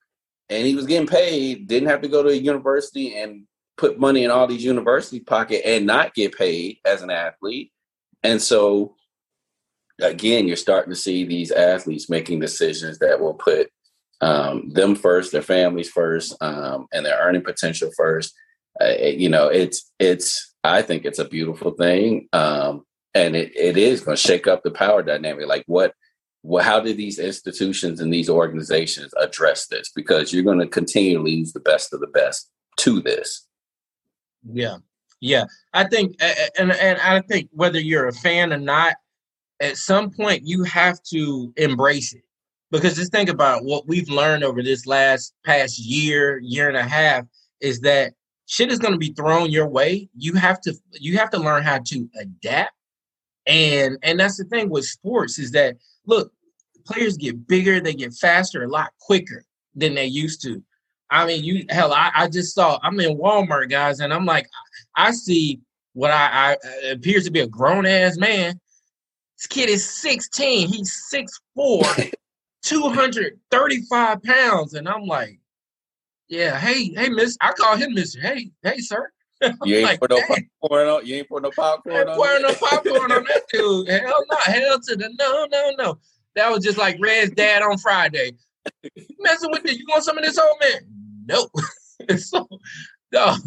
and 0.50 0.66
he 0.66 0.76
was 0.76 0.86
getting 0.86 1.08
paid, 1.08 1.68
didn't 1.68 1.90
have 1.90 2.02
to 2.02 2.08
go 2.08 2.24
to 2.24 2.30
a 2.30 2.34
university 2.34 3.18
and 3.18 3.44
put 3.78 4.00
money 4.00 4.24
in 4.24 4.32
all 4.32 4.48
these 4.48 4.64
university 4.64 5.20
pocket 5.20 5.62
and 5.66 5.86
not 5.86 6.14
get 6.14 6.38
paid 6.38 6.78
as 6.86 7.02
an 7.02 7.10
athlete. 7.10 7.74
And 8.24 8.42
so 8.42 8.96
again, 10.02 10.48
you're 10.48 10.56
starting 10.56 10.92
to 10.92 10.96
see 10.96 11.26
these 11.26 11.52
athletes 11.52 12.10
making 12.10 12.40
decisions 12.40 13.00
that 13.00 13.20
will 13.20 13.34
put 13.34 13.70
um, 14.22 14.70
them 14.70 14.96
first, 14.96 15.32
their 15.32 15.42
families 15.42 15.90
first, 15.90 16.36
um, 16.42 16.88
and 16.94 17.06
their 17.06 17.20
earning 17.20 17.44
potential 17.44 17.90
first. 17.96 18.34
Uh, 18.82 18.94
you 19.06 19.30
know, 19.30 19.48
it's 19.48 19.92
it's. 20.00 20.54
I 20.64 20.82
think 20.82 21.06
it's 21.06 21.20
a 21.20 21.26
beautiful 21.26 21.72
thing, 21.72 22.28
um, 22.34 22.86
and 23.14 23.36
it, 23.36 23.56
it 23.56 23.78
is 23.78 24.02
going 24.02 24.18
to 24.18 24.22
shake 24.22 24.46
up 24.46 24.62
the 24.64 24.72
power 24.72 25.02
dynamic. 25.02 25.48
Like 25.48 25.64
what 25.68 25.94
well, 26.44 26.64
how 26.64 26.80
do 26.80 26.94
these 26.94 27.20
institutions 27.20 28.00
and 28.00 28.14
these 28.14 28.30
organizations 28.30 29.14
address 29.20 29.68
this? 29.68 29.92
Because 29.94 30.32
you're 30.32 30.44
going 30.44 30.60
to 30.60 30.68
continually 30.68 31.32
use 31.32 31.54
the 31.54 31.60
best 31.60 31.94
of 31.94 32.00
the 32.00 32.08
best 32.08 32.50
to 32.78 33.02
this. 33.02 33.46
Yeah, 34.50 34.78
yeah. 35.20 35.46
I 35.74 35.86
think, 35.86 36.16
and 36.58 36.72
and 36.72 37.00
I 37.00 37.22
think 37.22 37.50
whether 37.52 37.80
you're 37.80 38.08
a 38.08 38.14
fan 38.14 38.54
or 38.54 38.58
not, 38.58 38.96
at 39.60 39.76
some 39.78 40.12
point 40.12 40.44
you 40.46 40.64
have 40.64 41.02
to 41.12 41.52
embrace 41.58 42.14
it. 42.14 42.24
Because 42.72 42.96
just 42.96 43.12
think 43.12 43.30
about 43.30 43.66
what 43.66 43.88
we've 43.88 44.10
learned 44.10 44.44
over 44.44 44.62
this 44.62 44.86
last 44.86 45.34
past 45.44 45.80
year, 45.80 46.40
year 46.44 46.68
and 46.68 46.78
a 46.78 46.84
half, 46.84 47.26
is 47.60 47.82
that 47.82 48.14
shit 48.50 48.72
is 48.72 48.79
going 48.79 48.94
to 48.94 48.98
be 48.98 49.13
thrown 49.13 49.51
your 49.51 49.68
way. 49.68 50.10
You 50.18 50.34
have 50.34 50.60
to 50.62 50.74
you 50.94 51.18
have 51.20 51.29
to 51.29 51.38
learn 51.38 51.63
how 51.63 51.77
to 51.77 52.10
adapt. 52.20 52.74
And 53.46 53.98
and 54.01 54.20
that's 54.20 54.38
the 54.38 54.44
thing 54.46 54.70
with 54.70 54.86
sports 54.86 55.38
is 55.38 55.51
that 55.51 55.77
look, 56.06 56.34
players 56.86 57.15
get 57.15 57.48
bigger, 57.48 57.79
they 57.79 57.94
get 57.94 58.13
faster 58.13 58.63
a 58.63 58.68
lot 58.68 58.91
quicker. 59.00 59.46
than 59.75 59.94
they 59.94 60.08
used 60.08 60.41
to. 60.41 60.63
I 61.12 61.25
mean, 61.27 61.44
you 61.44 61.65
hell, 61.70 61.94
I, 61.94 62.12
I 62.13 62.27
just 62.27 62.56
saw 62.56 62.79
I'm 62.82 63.00
in 63.00 63.18
Walmart, 63.18 63.70
guys, 63.70 64.00
and 64.00 64.12
I'm 64.12 64.25
like, 64.25 64.48
I 64.96 65.12
see 65.12 65.62
what 65.94 66.12
I, 66.12 66.27
I 66.27 66.53
uh, 66.53 66.94
appears 66.94 67.25
to 67.25 67.32
be 67.32 67.41
a 67.41 67.48
grown 67.48 67.86
ass 67.86 68.18
man. 68.18 68.60
This 69.38 69.48
kid 69.48 69.70
is 69.70 69.88
16. 70.01 70.68
He's 70.68 71.08
6'4, 71.58 72.13
235 72.63 74.24
pounds. 74.24 74.74
And 74.74 74.89
I'm 74.89 75.06
like, 75.06 75.38
yeah, 76.30 76.60
hey, 76.60 76.94
hey, 76.94 77.10
miss. 77.10 77.38
I 77.42 77.52
call 77.52 77.76
him 77.76 77.96
Mr. 77.96 78.22
Hey, 78.22 78.52
hey, 78.64 78.78
sir. 78.78 79.12
You 79.64 79.78
ain't 79.78 79.86
like, 79.86 80.00
put 80.02 80.10
no 80.10 80.20
popcorn 80.28 80.88
on. 80.90 81.06
You 81.06 81.16
ain't 81.16 81.30
put 81.30 81.44
no 81.44 81.52
popcorn 81.52 82.10
on. 82.10 82.16
Pouring 82.18 82.42
no 82.42 82.54
popcorn 82.56 83.10
on 83.10 83.24
that 83.24 83.44
dude. 83.52 83.88
Hell 83.90 84.26
no. 84.30 84.38
Hell 84.38 84.80
to 84.82 84.96
the 84.98 85.10
no, 85.18 85.48
no, 85.50 85.72
no. 85.78 85.98
That 86.36 86.52
was 86.52 86.62
just 86.62 86.78
like 86.78 86.98
Red's 87.00 87.32
dad 87.32 87.62
on 87.62 87.78
Friday. 87.78 88.34
Messing 89.20 89.50
with 89.52 89.64
you. 89.64 89.78
You 89.78 89.86
want 89.88 90.04
some 90.04 90.18
of 90.18 90.26
this 90.26 90.38
old 90.38 90.58
man? 90.62 90.82
Nope. 91.26 91.52
so, 92.18 92.50
no. 93.14 93.38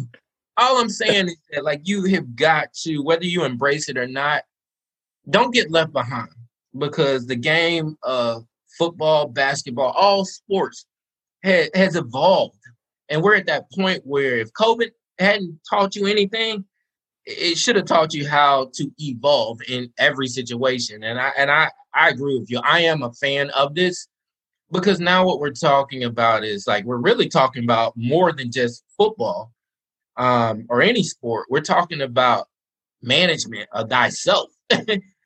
All 0.57 0.81
I'm 0.81 0.89
saying 0.89 1.27
is 1.27 1.37
that, 1.51 1.63
like, 1.63 1.81
you 1.83 2.05
have 2.05 2.35
got 2.35 2.73
to, 2.83 3.03
whether 3.03 3.25
you 3.25 3.43
embrace 3.43 3.87
it 3.87 3.97
or 3.97 4.07
not, 4.07 4.43
don't 5.29 5.53
get 5.53 5.69
left 5.69 5.93
behind 5.93 6.29
because 6.77 7.27
the 7.27 7.35
game 7.35 7.97
of 8.01 8.45
football, 8.79 9.27
basketball, 9.27 9.91
all 9.91 10.25
sports 10.25 10.87
has, 11.43 11.69
has 11.75 11.95
evolved. 11.95 12.57
And 13.13 13.21
we're 13.21 13.35
at 13.35 13.45
that 13.45 13.71
point 13.71 14.01
where 14.05 14.37
if 14.39 14.51
COVID 14.53 14.89
hadn't 15.19 15.59
taught 15.69 15.95
you 15.95 16.07
anything, 16.07 16.65
it 17.25 17.59
should 17.59 17.75
have 17.75 17.85
taught 17.85 18.11
you 18.11 18.27
how 18.27 18.71
to 18.73 18.89
evolve 18.97 19.59
in 19.69 19.93
every 19.99 20.27
situation. 20.27 21.03
And 21.03 21.19
I 21.19 21.31
and 21.37 21.51
I 21.51 21.69
I 21.93 22.09
agree 22.09 22.39
with 22.39 22.49
you. 22.49 22.59
I 22.63 22.79
am 22.79 23.03
a 23.03 23.13
fan 23.13 23.51
of 23.51 23.75
this 23.75 24.07
because 24.71 24.99
now 24.99 25.27
what 25.27 25.39
we're 25.39 25.51
talking 25.51 26.05
about 26.05 26.43
is 26.43 26.65
like 26.65 26.85
we're 26.85 26.97
really 26.97 27.29
talking 27.29 27.63
about 27.63 27.93
more 27.95 28.31
than 28.33 28.51
just 28.51 28.83
football 28.97 29.53
um, 30.17 30.65
or 30.67 30.81
any 30.81 31.03
sport. 31.03 31.45
We're 31.51 31.61
talking 31.61 32.01
about 32.01 32.47
management 33.03 33.69
of 33.73 33.91
thyself 33.91 34.49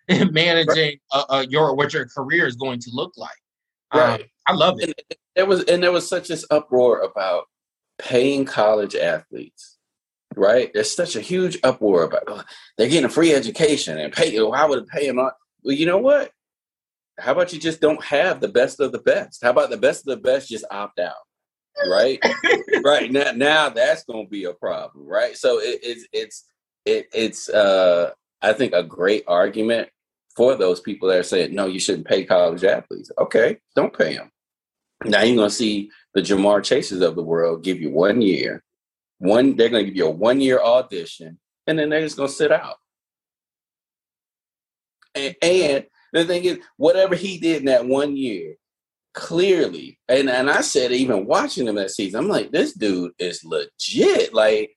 and 0.10 0.32
managing 0.34 0.98
uh, 1.14 1.24
uh, 1.30 1.46
your 1.50 1.74
what 1.74 1.94
your 1.94 2.06
career 2.06 2.48
is 2.48 2.58
going 2.58 2.80
to 2.82 2.90
look 2.92 3.14
like. 3.16 3.30
Right. 3.94 4.22
Um, 4.22 4.28
I 4.46 4.54
love 4.56 4.82
it. 4.82 4.90
And 4.90 5.18
there 5.38 5.46
was 5.46 5.64
and 5.64 5.82
there 5.82 5.94
was 5.94 6.06
such 6.06 6.28
this 6.28 6.46
uproar 6.52 7.00
about 7.00 7.46
paying 7.98 8.46
college 8.46 8.96
athletes 8.96 9.78
right? 10.38 10.72
There's 10.74 10.96
such 10.96 11.16
a 11.16 11.22
huge 11.22 11.58
uproar 11.64 12.04
about 12.04 12.24
oh, 12.28 12.44
they're 12.78 12.88
getting 12.88 13.06
a 13.06 13.10
free 13.10 13.34
education 13.34 13.98
and 13.98 14.14
pay. 14.14 14.40
Why 14.42 14.66
would 14.66 14.84
it 14.84 14.88
pay 14.88 15.08
them? 15.08 15.18
Well, 15.18 15.76
you 15.76 15.86
know 15.86 15.98
what? 15.98 16.32
How 17.20 17.32
about 17.32 17.52
you 17.52 17.60
just 17.60 17.82
don't 17.82 18.04
have 18.04 18.40
the 18.40 18.48
best 18.48 18.80
of 18.80 18.92
the 18.92 19.00
best? 19.00 19.44
How 19.44 19.50
about 19.50 19.72
the 19.72 19.78
best 19.78 20.02
of 20.02 20.16
the 20.16 20.22
best 20.22 20.50
just 20.50 20.66
opt 20.70 21.00
out? 21.00 21.16
Right, 21.88 22.20
right 22.84 23.12
now, 23.12 23.34
now 23.34 23.70
that's 23.70 24.04
to 24.06 24.26
be 24.30 24.46
a 24.46 24.54
problem, 24.54 25.06
right? 25.06 25.38
So 25.38 25.60
it, 25.60 25.80
it's 25.84 26.08
it's 26.12 26.46
it, 26.86 27.08
it's 27.14 27.50
uh, 27.50 28.12
I 28.42 28.54
think 28.54 28.74
a 28.74 28.82
great 28.82 29.26
argument 29.28 29.90
for 30.36 30.56
those 30.56 30.80
people 30.80 31.10
that 31.10 31.20
are 31.20 31.24
saying 31.24 31.54
no, 31.54 31.68
you 31.68 31.80
shouldn't 31.80 32.08
pay 32.08 32.24
college 32.24 32.64
athletes. 32.64 33.12
Okay, 33.20 33.58
don't 33.76 33.96
pay 33.96 34.16
them. 34.16 34.32
Now 35.06 35.22
you're 35.22 35.36
going 35.36 35.50
to 35.50 35.56
see 35.56 35.92
the 36.14 36.22
Ja'Marr 36.22 36.64
Chases 36.64 37.02
of 37.02 37.16
the 37.16 37.24
world 37.24 37.64
give 37.64 37.80
you 37.80 37.92
one 37.92 38.22
year 38.22 38.64
one, 39.20 39.56
they're 39.56 39.70
going 39.70 39.86
to 39.86 39.90
give 39.90 39.98
you 39.98 40.08
a 40.08 40.12
one 40.12 40.40
year 40.42 40.60
audition, 40.62 41.40
and 41.66 41.78
then 41.78 41.90
they're 41.90 42.02
just 42.02 42.18
going 42.18 42.30
to 42.30 42.36
sit 42.36 42.52
out. 42.52 42.76
And, 45.16 45.36
and 45.42 45.86
the 46.14 46.26
thing 46.26 46.44
is, 46.46 46.60
whatever 46.78 47.16
he 47.16 47.40
did 47.40 47.60
in 47.60 47.66
that 47.66 47.86
one 47.86 48.16
year, 48.16 48.56
clearly, 49.14 50.00
and, 50.08 50.30
and 50.30 50.50
I 50.50 50.62
said, 50.62 50.92
even 50.92 51.26
watching 51.26 51.68
him 51.68 51.76
that 51.76 51.92
season, 51.92 52.20
I'm 52.20 52.28
like, 52.28 52.52
this 52.52 52.74
dude 52.74 53.14
is 53.18 53.44
legit. 53.44 54.34
Like, 54.34 54.72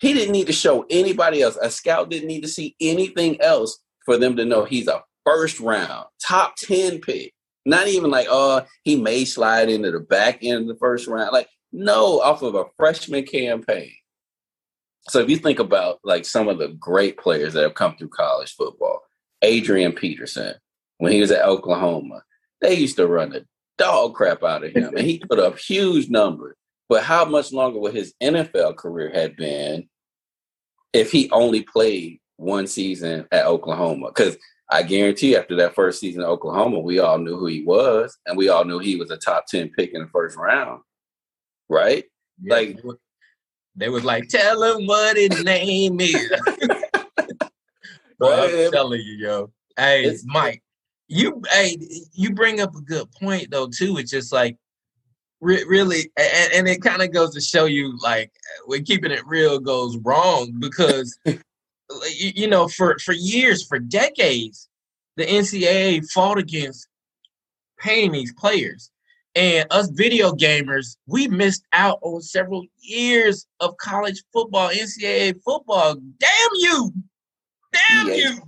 he 0.00 0.14
didn't 0.14 0.32
need 0.32 0.46
to 0.46 0.52
show 0.52 0.86
anybody 0.88 1.42
else. 1.42 1.58
A 1.60 1.70
scout 1.70 2.08
didn't 2.08 2.28
need 2.28 2.42
to 2.42 2.48
see 2.48 2.76
anything 2.80 3.40
else 3.40 3.80
for 4.04 4.16
them 4.16 4.36
to 4.36 4.44
know 4.44 4.64
he's 4.64 4.86
a 4.86 5.02
first 5.26 5.58
round, 5.58 6.06
top 6.24 6.54
10 6.56 7.00
pick. 7.00 7.34
Not 7.68 7.88
even 7.88 8.10
like, 8.10 8.26
oh, 8.30 8.64
he 8.82 8.96
may 8.96 9.24
slide 9.24 9.68
into 9.68 9.90
the 9.90 10.00
back 10.00 10.38
end 10.42 10.62
of 10.62 10.68
the 10.68 10.76
first 10.76 11.06
round. 11.06 11.32
Like, 11.32 11.48
no, 11.70 12.20
off 12.20 12.42
of 12.42 12.54
a 12.54 12.64
freshman 12.78 13.24
campaign. 13.24 13.92
So 15.08 15.20
if 15.20 15.28
you 15.28 15.36
think 15.36 15.58
about 15.58 15.98
like 16.02 16.24
some 16.24 16.48
of 16.48 16.58
the 16.58 16.68
great 16.68 17.18
players 17.18 17.52
that 17.52 17.62
have 17.62 17.74
come 17.74 17.96
through 17.96 18.08
college 18.08 18.54
football, 18.54 19.00
Adrian 19.42 19.92
Peterson, 19.92 20.54
when 20.96 21.12
he 21.12 21.20
was 21.20 21.30
at 21.30 21.44
Oklahoma, 21.44 22.22
they 22.62 22.74
used 22.74 22.96
to 22.96 23.06
run 23.06 23.30
the 23.30 23.46
dog 23.76 24.14
crap 24.14 24.42
out 24.42 24.64
of 24.64 24.74
him, 24.74 24.96
and 24.96 25.06
he 25.06 25.18
put 25.18 25.38
up 25.38 25.58
huge 25.58 26.08
numbers. 26.08 26.56
But 26.88 27.04
how 27.04 27.26
much 27.26 27.52
longer 27.52 27.78
would 27.78 27.94
his 27.94 28.14
NFL 28.22 28.76
career 28.76 29.10
had 29.12 29.36
been 29.36 29.88
if 30.94 31.12
he 31.12 31.30
only 31.30 31.62
played 31.62 32.20
one 32.36 32.66
season 32.66 33.26
at 33.30 33.46
Oklahoma? 33.46 34.08
Because 34.08 34.38
I 34.70 34.82
guarantee 34.82 35.36
after 35.36 35.56
that 35.56 35.74
first 35.74 36.00
season 36.00 36.22
in 36.22 36.28
Oklahoma, 36.28 36.78
we 36.80 36.98
all 36.98 37.18
knew 37.18 37.36
who 37.36 37.46
he 37.46 37.62
was, 37.62 38.18
and 38.26 38.36
we 38.36 38.48
all 38.48 38.64
knew 38.64 38.78
he 38.78 38.96
was 38.96 39.10
a 39.10 39.16
top 39.16 39.46
10 39.46 39.70
pick 39.70 39.94
in 39.94 40.02
the 40.02 40.08
first 40.08 40.36
round 40.36 40.82
right? 41.68 42.04
Yeah, 42.42 42.54
like 42.54 42.80
they, 43.76 43.88
was 43.88 44.04
like, 44.04 44.28
tell 44.28 44.62
him 44.62 44.86
what 44.86 45.16
his 45.16 45.44
name 45.44 46.00
is. 46.00 46.32
but 48.18 48.50
I'm 48.54 48.72
telling 48.72 49.00
you, 49.00 49.14
yo, 49.14 49.52
hey, 49.76 50.04
it's, 50.04 50.24
Mike, 50.26 50.62
you 51.08 51.42
hey, 51.50 51.76
you 52.12 52.34
bring 52.34 52.60
up 52.60 52.74
a 52.74 52.80
good 52.82 53.10
point 53.12 53.50
though 53.50 53.68
too. 53.68 53.98
It's 53.98 54.10
just 54.10 54.32
like 54.32 54.56
re- 55.40 55.64
really, 55.68 56.10
and, 56.16 56.52
and 56.54 56.68
it 56.68 56.82
kind 56.82 57.02
of 57.02 57.12
goes 57.12 57.34
to 57.34 57.40
show 57.40 57.64
you 57.64 57.96
like 58.02 58.30
when 58.66 58.84
keeping 58.84 59.12
it 59.12 59.26
real 59.26 59.58
goes 59.58 59.96
wrong 59.98 60.54
because 60.58 61.18
you, 62.14 62.46
know 62.46 62.68
for 62.68 62.98
for 62.98 63.12
years, 63.12 63.66
for 63.66 63.78
decades, 63.78 64.68
the 65.16 65.24
NCAA 65.24 66.08
fought 66.10 66.38
against 66.38 66.88
paying 67.78 68.12
these 68.12 68.32
players. 68.34 68.90
And 69.34 69.66
us 69.70 69.88
video 69.90 70.32
gamers, 70.32 70.96
we 71.06 71.28
missed 71.28 71.64
out 71.72 71.98
on 72.02 72.22
several 72.22 72.64
years 72.80 73.46
of 73.60 73.76
college 73.76 74.22
football, 74.32 74.70
NCAA 74.70 75.34
football. 75.44 75.94
Damn 76.18 76.50
you! 76.54 76.92
Damn 77.72 78.08
you! 78.08 78.40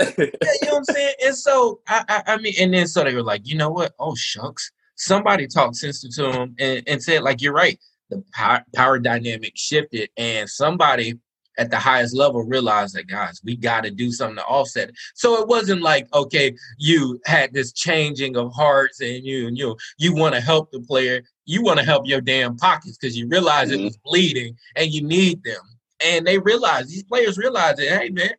yeah, 0.00 0.08
you 0.18 0.26
know 0.26 0.72
what 0.72 0.76
I'm 0.76 0.84
saying? 0.84 1.14
And 1.24 1.36
so 1.36 1.80
I, 1.86 2.04
I, 2.08 2.22
I, 2.32 2.36
mean, 2.38 2.54
and 2.58 2.74
then 2.74 2.88
so 2.88 3.04
they 3.04 3.14
were 3.14 3.22
like, 3.22 3.46
you 3.46 3.56
know 3.56 3.70
what? 3.70 3.92
Oh 3.98 4.14
shucks. 4.16 4.72
Somebody 4.96 5.46
talked 5.46 5.76
sense 5.76 6.00
to 6.00 6.22
them 6.22 6.54
and, 6.58 6.82
and 6.86 7.02
said, 7.02 7.22
like, 7.22 7.40
you're 7.40 7.52
right. 7.52 7.78
The 8.10 8.24
power, 8.32 8.64
power 8.74 8.98
dynamic 8.98 9.52
shifted, 9.56 10.10
and 10.16 10.48
somebody 10.48 11.18
at 11.58 11.70
the 11.70 11.78
highest 11.78 12.14
level 12.14 12.42
realized 12.42 12.94
that 12.94 13.06
guys 13.06 13.40
we 13.44 13.56
got 13.56 13.84
to 13.84 13.90
do 13.90 14.10
something 14.10 14.36
to 14.36 14.44
offset 14.44 14.90
it. 14.90 14.94
So 15.14 15.40
it 15.40 15.48
wasn't 15.48 15.82
like 15.82 16.12
okay 16.14 16.54
you 16.78 17.20
had 17.24 17.52
this 17.52 17.72
changing 17.72 18.36
of 18.36 18.52
hearts 18.52 19.00
and 19.00 19.24
you 19.24 19.50
you 19.52 19.76
you 19.98 20.14
want 20.14 20.34
to 20.34 20.40
help 20.40 20.70
the 20.70 20.80
player. 20.80 21.22
You 21.46 21.62
want 21.62 21.78
to 21.78 21.84
help 21.84 22.06
your 22.06 22.20
damn 22.20 22.56
pockets 22.56 22.96
because 22.96 23.16
you 23.16 23.28
realize 23.28 23.70
mm-hmm. 23.70 23.80
it 23.80 23.84
was 23.84 23.98
bleeding 23.98 24.56
and 24.76 24.90
you 24.90 25.02
need 25.02 25.42
them. 25.44 25.60
And 26.04 26.26
they 26.26 26.38
realize 26.38 26.88
these 26.88 27.04
players 27.04 27.38
realize 27.38 27.76
that 27.76 27.88
hey 27.88 28.10
man 28.10 28.30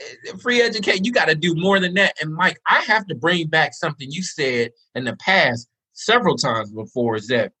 eh, 0.00 0.32
free 0.40 0.60
educate 0.60 1.04
you 1.04 1.12
got 1.12 1.28
to 1.28 1.34
do 1.34 1.54
more 1.54 1.80
than 1.80 1.94
that. 1.94 2.14
And 2.20 2.34
mike 2.34 2.58
i 2.68 2.80
have 2.80 3.06
to 3.06 3.14
bring 3.14 3.46
back 3.48 3.74
something 3.74 4.10
you 4.10 4.22
said 4.22 4.70
in 4.94 5.04
the 5.04 5.16
past 5.16 5.68
several 5.94 6.36
times 6.36 6.70
before 6.70 7.16
is 7.16 7.28
that 7.28 7.52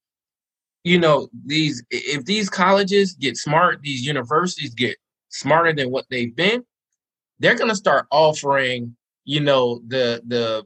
you 0.84 0.98
know 0.98 1.28
these 1.44 1.84
if 1.90 2.24
these 2.24 2.50
colleges 2.50 3.14
get 3.14 3.36
smart 3.36 3.80
these 3.82 4.04
universities 4.04 4.74
get 4.74 4.96
smarter 5.28 5.72
than 5.72 5.90
what 5.90 6.04
they've 6.10 6.34
been 6.34 6.64
they're 7.38 7.56
going 7.56 7.70
to 7.70 7.76
start 7.76 8.06
offering 8.10 8.94
you 9.24 9.40
know 9.40 9.80
the 9.88 10.22
the 10.26 10.64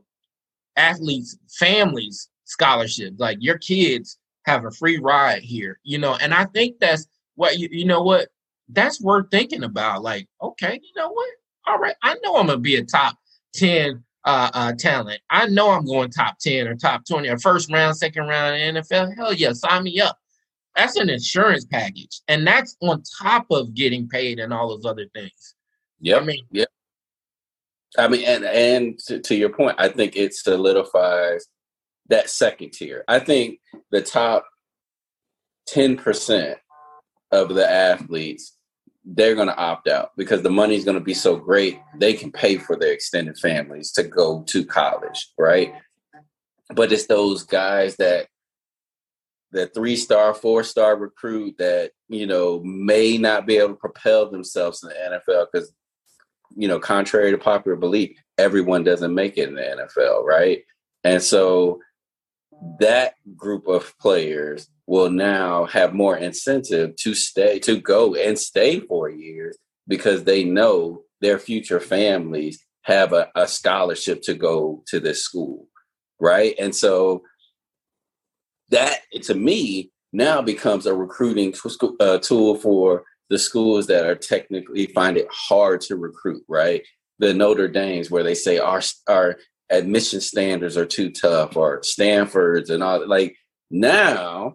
athletes 0.76 1.38
families 1.58 2.28
scholarships. 2.44 3.18
Like 3.18 3.38
your 3.40 3.58
kids 3.58 4.18
have 4.44 4.64
a 4.64 4.70
free 4.70 4.98
ride 4.98 5.42
here 5.42 5.80
you 5.82 5.98
know 5.98 6.14
and 6.16 6.32
i 6.32 6.44
think 6.44 6.78
that's 6.78 7.06
what 7.34 7.58
you, 7.58 7.68
you 7.70 7.84
know 7.84 8.02
what? 8.02 8.28
That's 8.70 9.00
worth 9.00 9.30
thinking 9.30 9.64
about. 9.64 10.02
Like 10.02 10.28
okay 10.40 10.80
you 10.82 10.92
know 11.00 11.10
what? 11.10 11.30
All 11.66 11.78
right 11.78 11.96
i 12.02 12.14
know 12.22 12.36
i'm 12.36 12.46
going 12.46 12.58
to 12.58 12.62
be 12.62 12.76
a 12.76 12.84
top 12.84 13.16
10 13.54 14.02
uh, 14.26 14.50
uh, 14.52 14.72
talent. 14.72 15.20
I 15.30 15.46
know 15.46 15.70
I'm 15.70 15.86
going 15.86 16.10
top 16.10 16.38
10 16.40 16.66
or 16.66 16.74
top 16.74 17.06
20 17.06 17.28
or 17.28 17.38
first 17.38 17.70
round, 17.72 17.96
second 17.96 18.26
round 18.26 18.56
in 18.56 18.74
NFL. 18.74 19.16
Hell 19.16 19.32
yeah, 19.32 19.52
sign 19.52 19.84
me 19.84 20.00
up. 20.00 20.18
That's 20.74 20.96
an 20.96 21.08
insurance 21.08 21.64
package. 21.64 22.20
And 22.28 22.46
that's 22.46 22.76
on 22.82 23.02
top 23.22 23.46
of 23.50 23.72
getting 23.72 24.08
paid 24.08 24.40
and 24.40 24.52
all 24.52 24.68
those 24.68 24.84
other 24.84 25.06
things. 25.14 25.54
Yeah. 26.00 26.16
I 26.16 26.24
mean, 26.24 26.44
yeah. 26.50 26.64
I 27.96 28.08
mean, 28.08 28.24
and 28.26 28.44
and 28.44 28.98
to, 29.06 29.20
to 29.20 29.34
your 29.34 29.48
point, 29.48 29.76
I 29.78 29.88
think 29.88 30.16
it 30.16 30.34
solidifies 30.34 31.46
that 32.08 32.28
second 32.28 32.72
tier. 32.72 33.04
I 33.08 33.20
think 33.20 33.60
the 33.90 34.02
top 34.02 34.44
10% 35.70 36.56
of 37.32 37.54
the 37.54 37.68
athletes 37.68 38.55
they're 39.06 39.36
going 39.36 39.46
to 39.46 39.56
opt 39.56 39.88
out 39.88 40.10
because 40.16 40.42
the 40.42 40.50
money 40.50 40.74
is 40.74 40.84
going 40.84 40.98
to 40.98 41.04
be 41.04 41.14
so 41.14 41.36
great 41.36 41.78
they 41.98 42.12
can 42.12 42.32
pay 42.32 42.56
for 42.56 42.76
their 42.76 42.92
extended 42.92 43.38
families 43.38 43.92
to 43.92 44.02
go 44.02 44.42
to 44.42 44.64
college 44.64 45.30
right 45.38 45.72
but 46.74 46.92
it's 46.92 47.06
those 47.06 47.44
guys 47.44 47.96
that 47.96 48.26
the 49.52 49.68
three 49.68 49.96
star, 49.96 50.34
four 50.34 50.64
star 50.64 50.96
recruit 50.96 51.56
that 51.58 51.92
you 52.08 52.26
know 52.26 52.60
may 52.64 53.16
not 53.16 53.46
be 53.46 53.56
able 53.56 53.70
to 53.70 53.74
propel 53.74 54.28
themselves 54.28 54.82
in 54.82 54.88
the 54.88 55.20
NFL 55.20 55.46
because 55.52 55.72
you 56.56 56.68
know, 56.68 56.78
contrary 56.78 57.30
to 57.30 57.38
popular 57.38 57.76
belief, 57.76 58.16
everyone 58.38 58.84
doesn't 58.84 59.14
make 59.14 59.36
it 59.36 59.48
in 59.48 59.54
the 59.54 59.88
NFL, 59.96 60.24
right? 60.24 60.62
And 61.04 61.22
so 61.22 61.80
that 62.80 63.14
group 63.36 63.66
of 63.68 63.96
players 63.98 64.68
will 64.86 65.10
now 65.10 65.66
have 65.66 65.94
more 65.94 66.16
incentive 66.16 66.94
to 66.96 67.14
stay, 67.14 67.58
to 67.58 67.80
go 67.80 68.14
and 68.14 68.38
stay 68.38 68.80
for 68.80 69.08
years 69.08 69.56
because 69.88 70.24
they 70.24 70.44
know 70.44 71.02
their 71.20 71.38
future 71.38 71.80
families 71.80 72.64
have 72.82 73.12
a, 73.12 73.28
a 73.34 73.48
scholarship 73.48 74.22
to 74.22 74.34
go 74.34 74.82
to 74.86 75.00
this 75.00 75.22
school, 75.22 75.66
right? 76.20 76.54
And 76.58 76.74
so 76.74 77.22
that, 78.70 79.00
to 79.22 79.34
me, 79.34 79.90
now 80.12 80.40
becomes 80.40 80.86
a 80.86 80.94
recruiting 80.94 81.52
uh, 82.00 82.18
tool 82.18 82.54
for 82.56 83.04
the 83.28 83.38
schools 83.38 83.86
that 83.88 84.06
are 84.06 84.14
technically 84.14 84.86
find 84.86 85.16
it 85.16 85.26
hard 85.30 85.80
to 85.82 85.96
recruit, 85.96 86.42
right? 86.48 86.82
The 87.18 87.34
Notre 87.34 87.68
Dames 87.68 88.10
where 88.10 88.22
they 88.22 88.34
say 88.34 88.58
our 88.58 88.82
our 89.08 89.36
admission 89.68 90.20
standards 90.20 90.76
are 90.76 90.86
too 90.86 91.10
tough, 91.10 91.56
or 91.56 91.82
Stanford's 91.82 92.70
and 92.70 92.82
all 92.82 93.06
like 93.06 93.36
now 93.70 94.54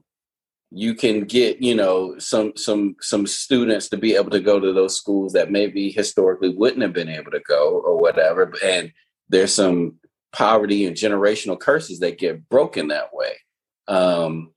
you 0.71 0.95
can 0.95 1.21
get 1.25 1.61
you 1.61 1.75
know 1.75 2.17
some 2.17 2.53
some 2.55 2.95
some 3.01 3.27
students 3.27 3.89
to 3.89 3.97
be 3.97 4.15
able 4.15 4.31
to 4.31 4.39
go 4.39 4.59
to 4.59 4.71
those 4.71 4.95
schools 4.95 5.33
that 5.33 5.51
maybe 5.51 5.91
historically 5.91 6.49
wouldn't 6.49 6.81
have 6.81 6.93
been 6.93 7.09
able 7.09 7.31
to 7.31 7.41
go 7.41 7.81
or 7.85 7.97
whatever 7.97 8.53
and 8.63 8.91
there's 9.29 9.53
some 9.53 9.99
poverty 10.31 10.85
and 10.85 10.95
generational 10.95 11.59
curses 11.59 11.99
that 11.99 12.17
get 12.17 12.47
broken 12.47 12.87
that 12.87 13.13
way 13.13 13.33
um 13.89 14.53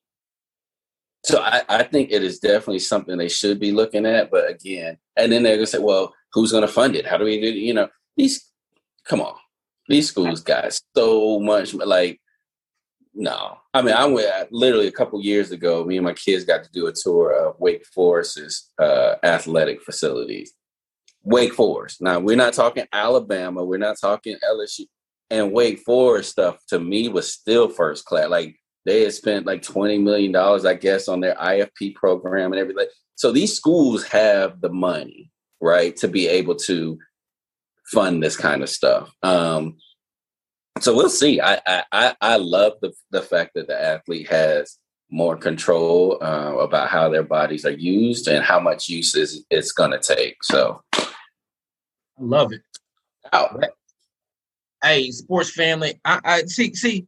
so 1.25 1.41
I, 1.41 1.63
I 1.69 1.83
think 1.85 2.11
it 2.13 2.23
is 2.23 2.39
definitely 2.39 2.81
something 2.81 3.17
they 3.17 3.31
should 3.31 3.59
be 3.59 3.73
looking 3.73 4.05
at. 4.05 4.31
But 4.31 4.51
again, 4.51 4.99
and 5.17 5.33
then 5.33 5.43
they're 5.43 5.57
gonna 5.57 5.67
say, 5.67 5.79
well, 5.79 6.15
who's 6.33 6.53
gonna 6.53 6.69
fund 6.69 6.95
it? 6.95 7.07
How 7.07 7.17
do 7.17 7.25
we 7.25 7.41
do? 7.41 7.51
You 7.51 7.73
know, 7.73 7.89
these 8.17 8.51
come 9.07 9.23
on, 9.23 9.35
these 9.89 10.09
schools 10.09 10.43
got 10.43 10.79
so 10.95 11.41
much 11.41 11.75
like. 11.75 12.21
No, 13.15 13.59
I 13.73 13.83
mean, 13.83 13.95
I 13.95 14.07
went 14.07 14.53
literally 14.53 14.89
a 14.89 14.93
couple 14.93 15.23
years 15.23 15.53
ago. 15.53 15.85
Me 15.85 15.97
and 15.97 16.05
my 16.05 16.15
kids 16.15 16.45
got 16.45 16.65
to 16.65 16.71
do 16.73 16.89
a 16.89 16.93
tour 16.93 17.31
of 17.33 17.55
Wake 17.61 17.87
Forest's 17.87 18.73
uh, 18.81 19.15
athletic 19.23 19.83
facilities. 19.83 20.53
Wake 21.23 21.55
Forest. 21.55 22.03
Now 22.03 22.19
we're 22.19 22.37
not 22.37 22.55
talking 22.55 22.87
Alabama. 22.93 23.65
We're 23.65 23.79
not 23.79 23.99
talking 24.01 24.37
LSU. 24.45 24.87
And 25.31 25.53
Wake 25.53 25.81
Forest 25.81 26.31
stuff 26.31 26.59
to 26.69 26.79
me 26.79 27.09
was 27.09 27.33
still 27.33 27.69
first 27.69 28.05
class. 28.05 28.29
Like 28.29 28.57
they 28.85 29.03
had 29.03 29.15
spent 29.15 29.47
like 29.47 29.63
$20 29.63 30.03
million, 30.03 30.35
I 30.37 30.75
guess, 30.75 31.09
on 31.09 31.21
their 31.21 31.35
IFP 31.37 31.95
program 31.95 32.53
and 32.53 32.61
everything. 32.61 32.87
So 33.15 33.33
these 33.33 33.57
schools 33.57 34.05
have 34.09 34.61
the 34.61 34.71
money, 34.71 35.31
right, 35.61 35.97
to 35.97 36.09
be 36.09 36.29
able 36.29 36.57
to 36.57 36.99
fund 37.93 38.23
this 38.23 38.37
kind 38.37 38.63
of 38.63 38.69
stuff. 38.69 39.11
Um, 39.23 39.77
so 40.81 40.95
we'll 40.95 41.09
see. 41.09 41.41
I, 41.41 41.61
I 41.93 42.15
I 42.21 42.37
love 42.37 42.75
the 42.83 42.93
the 43.11 43.23
fact 43.23 43.53
that 43.55 43.69
the 43.69 43.81
athlete 43.81 44.29
has 44.31 44.79
more 45.11 45.37
control 45.37 46.19
uh, 46.21 46.57
about 46.57 46.89
how 46.89 47.09
their 47.09 47.23
bodies 47.23 47.65
are 47.65 47.71
used 47.71 48.27
and 48.27 48.45
how 48.45 48.59
much 48.59 48.89
use 48.89 49.15
is 49.15 49.45
it's 49.51 49.73
going 49.73 49.93
to 49.93 49.99
take. 49.99 50.43
So 50.43 50.83
I 50.93 51.07
love 52.19 52.53
it. 52.53 52.63
Oh. 53.33 53.61
Hey, 54.83 55.11
sports 55.13 55.51
family. 55.51 56.01
I, 56.05 56.21
I 56.25 56.43
see. 56.43 56.75
See, 56.75 57.07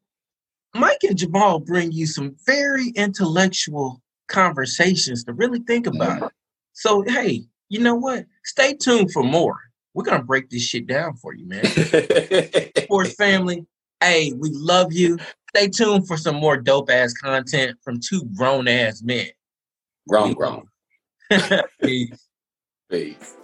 Mike 0.75 1.03
and 1.03 1.17
Jamal 1.17 1.61
bring 1.61 1.93
you 1.93 2.07
some 2.07 2.37
very 2.47 2.89
intellectual 2.91 4.03
conversations 4.29 5.25
to 5.25 5.33
really 5.33 5.61
think 5.61 5.87
about 5.87 6.23
it. 6.23 6.33
So, 6.73 7.03
hey, 7.03 7.45
you 7.69 7.81
know 7.81 7.95
what? 7.95 8.27
Stay 8.45 8.75
tuned 8.75 9.13
for 9.13 9.23
more. 9.23 9.59
We're 9.97 10.05
gonna 10.05 10.23
break 10.23 10.51
this 10.51 10.61
shit 10.63 10.87
down 10.87 11.17
for 11.17 11.35
you, 11.35 11.47
man. 11.47 11.65
Sports 12.83 13.15
family, 13.15 13.65
hey, 14.03 14.31
we 14.37 14.51
love 14.53 14.93
you. 14.93 15.17
Stay 15.57 15.69
tuned 15.69 16.07
for 16.07 16.19
some 16.19 16.37
more 16.37 16.59
dope 16.59 16.91
ass 16.91 17.15
content 17.15 17.79
from 17.83 17.99
two 17.99 18.27
grown 18.37 18.69
ass 18.69 19.01
men. 19.03 19.29
Grown, 20.07 20.35
grown. 20.35 20.69
Peace. 21.83 22.29
Peace. 22.91 23.37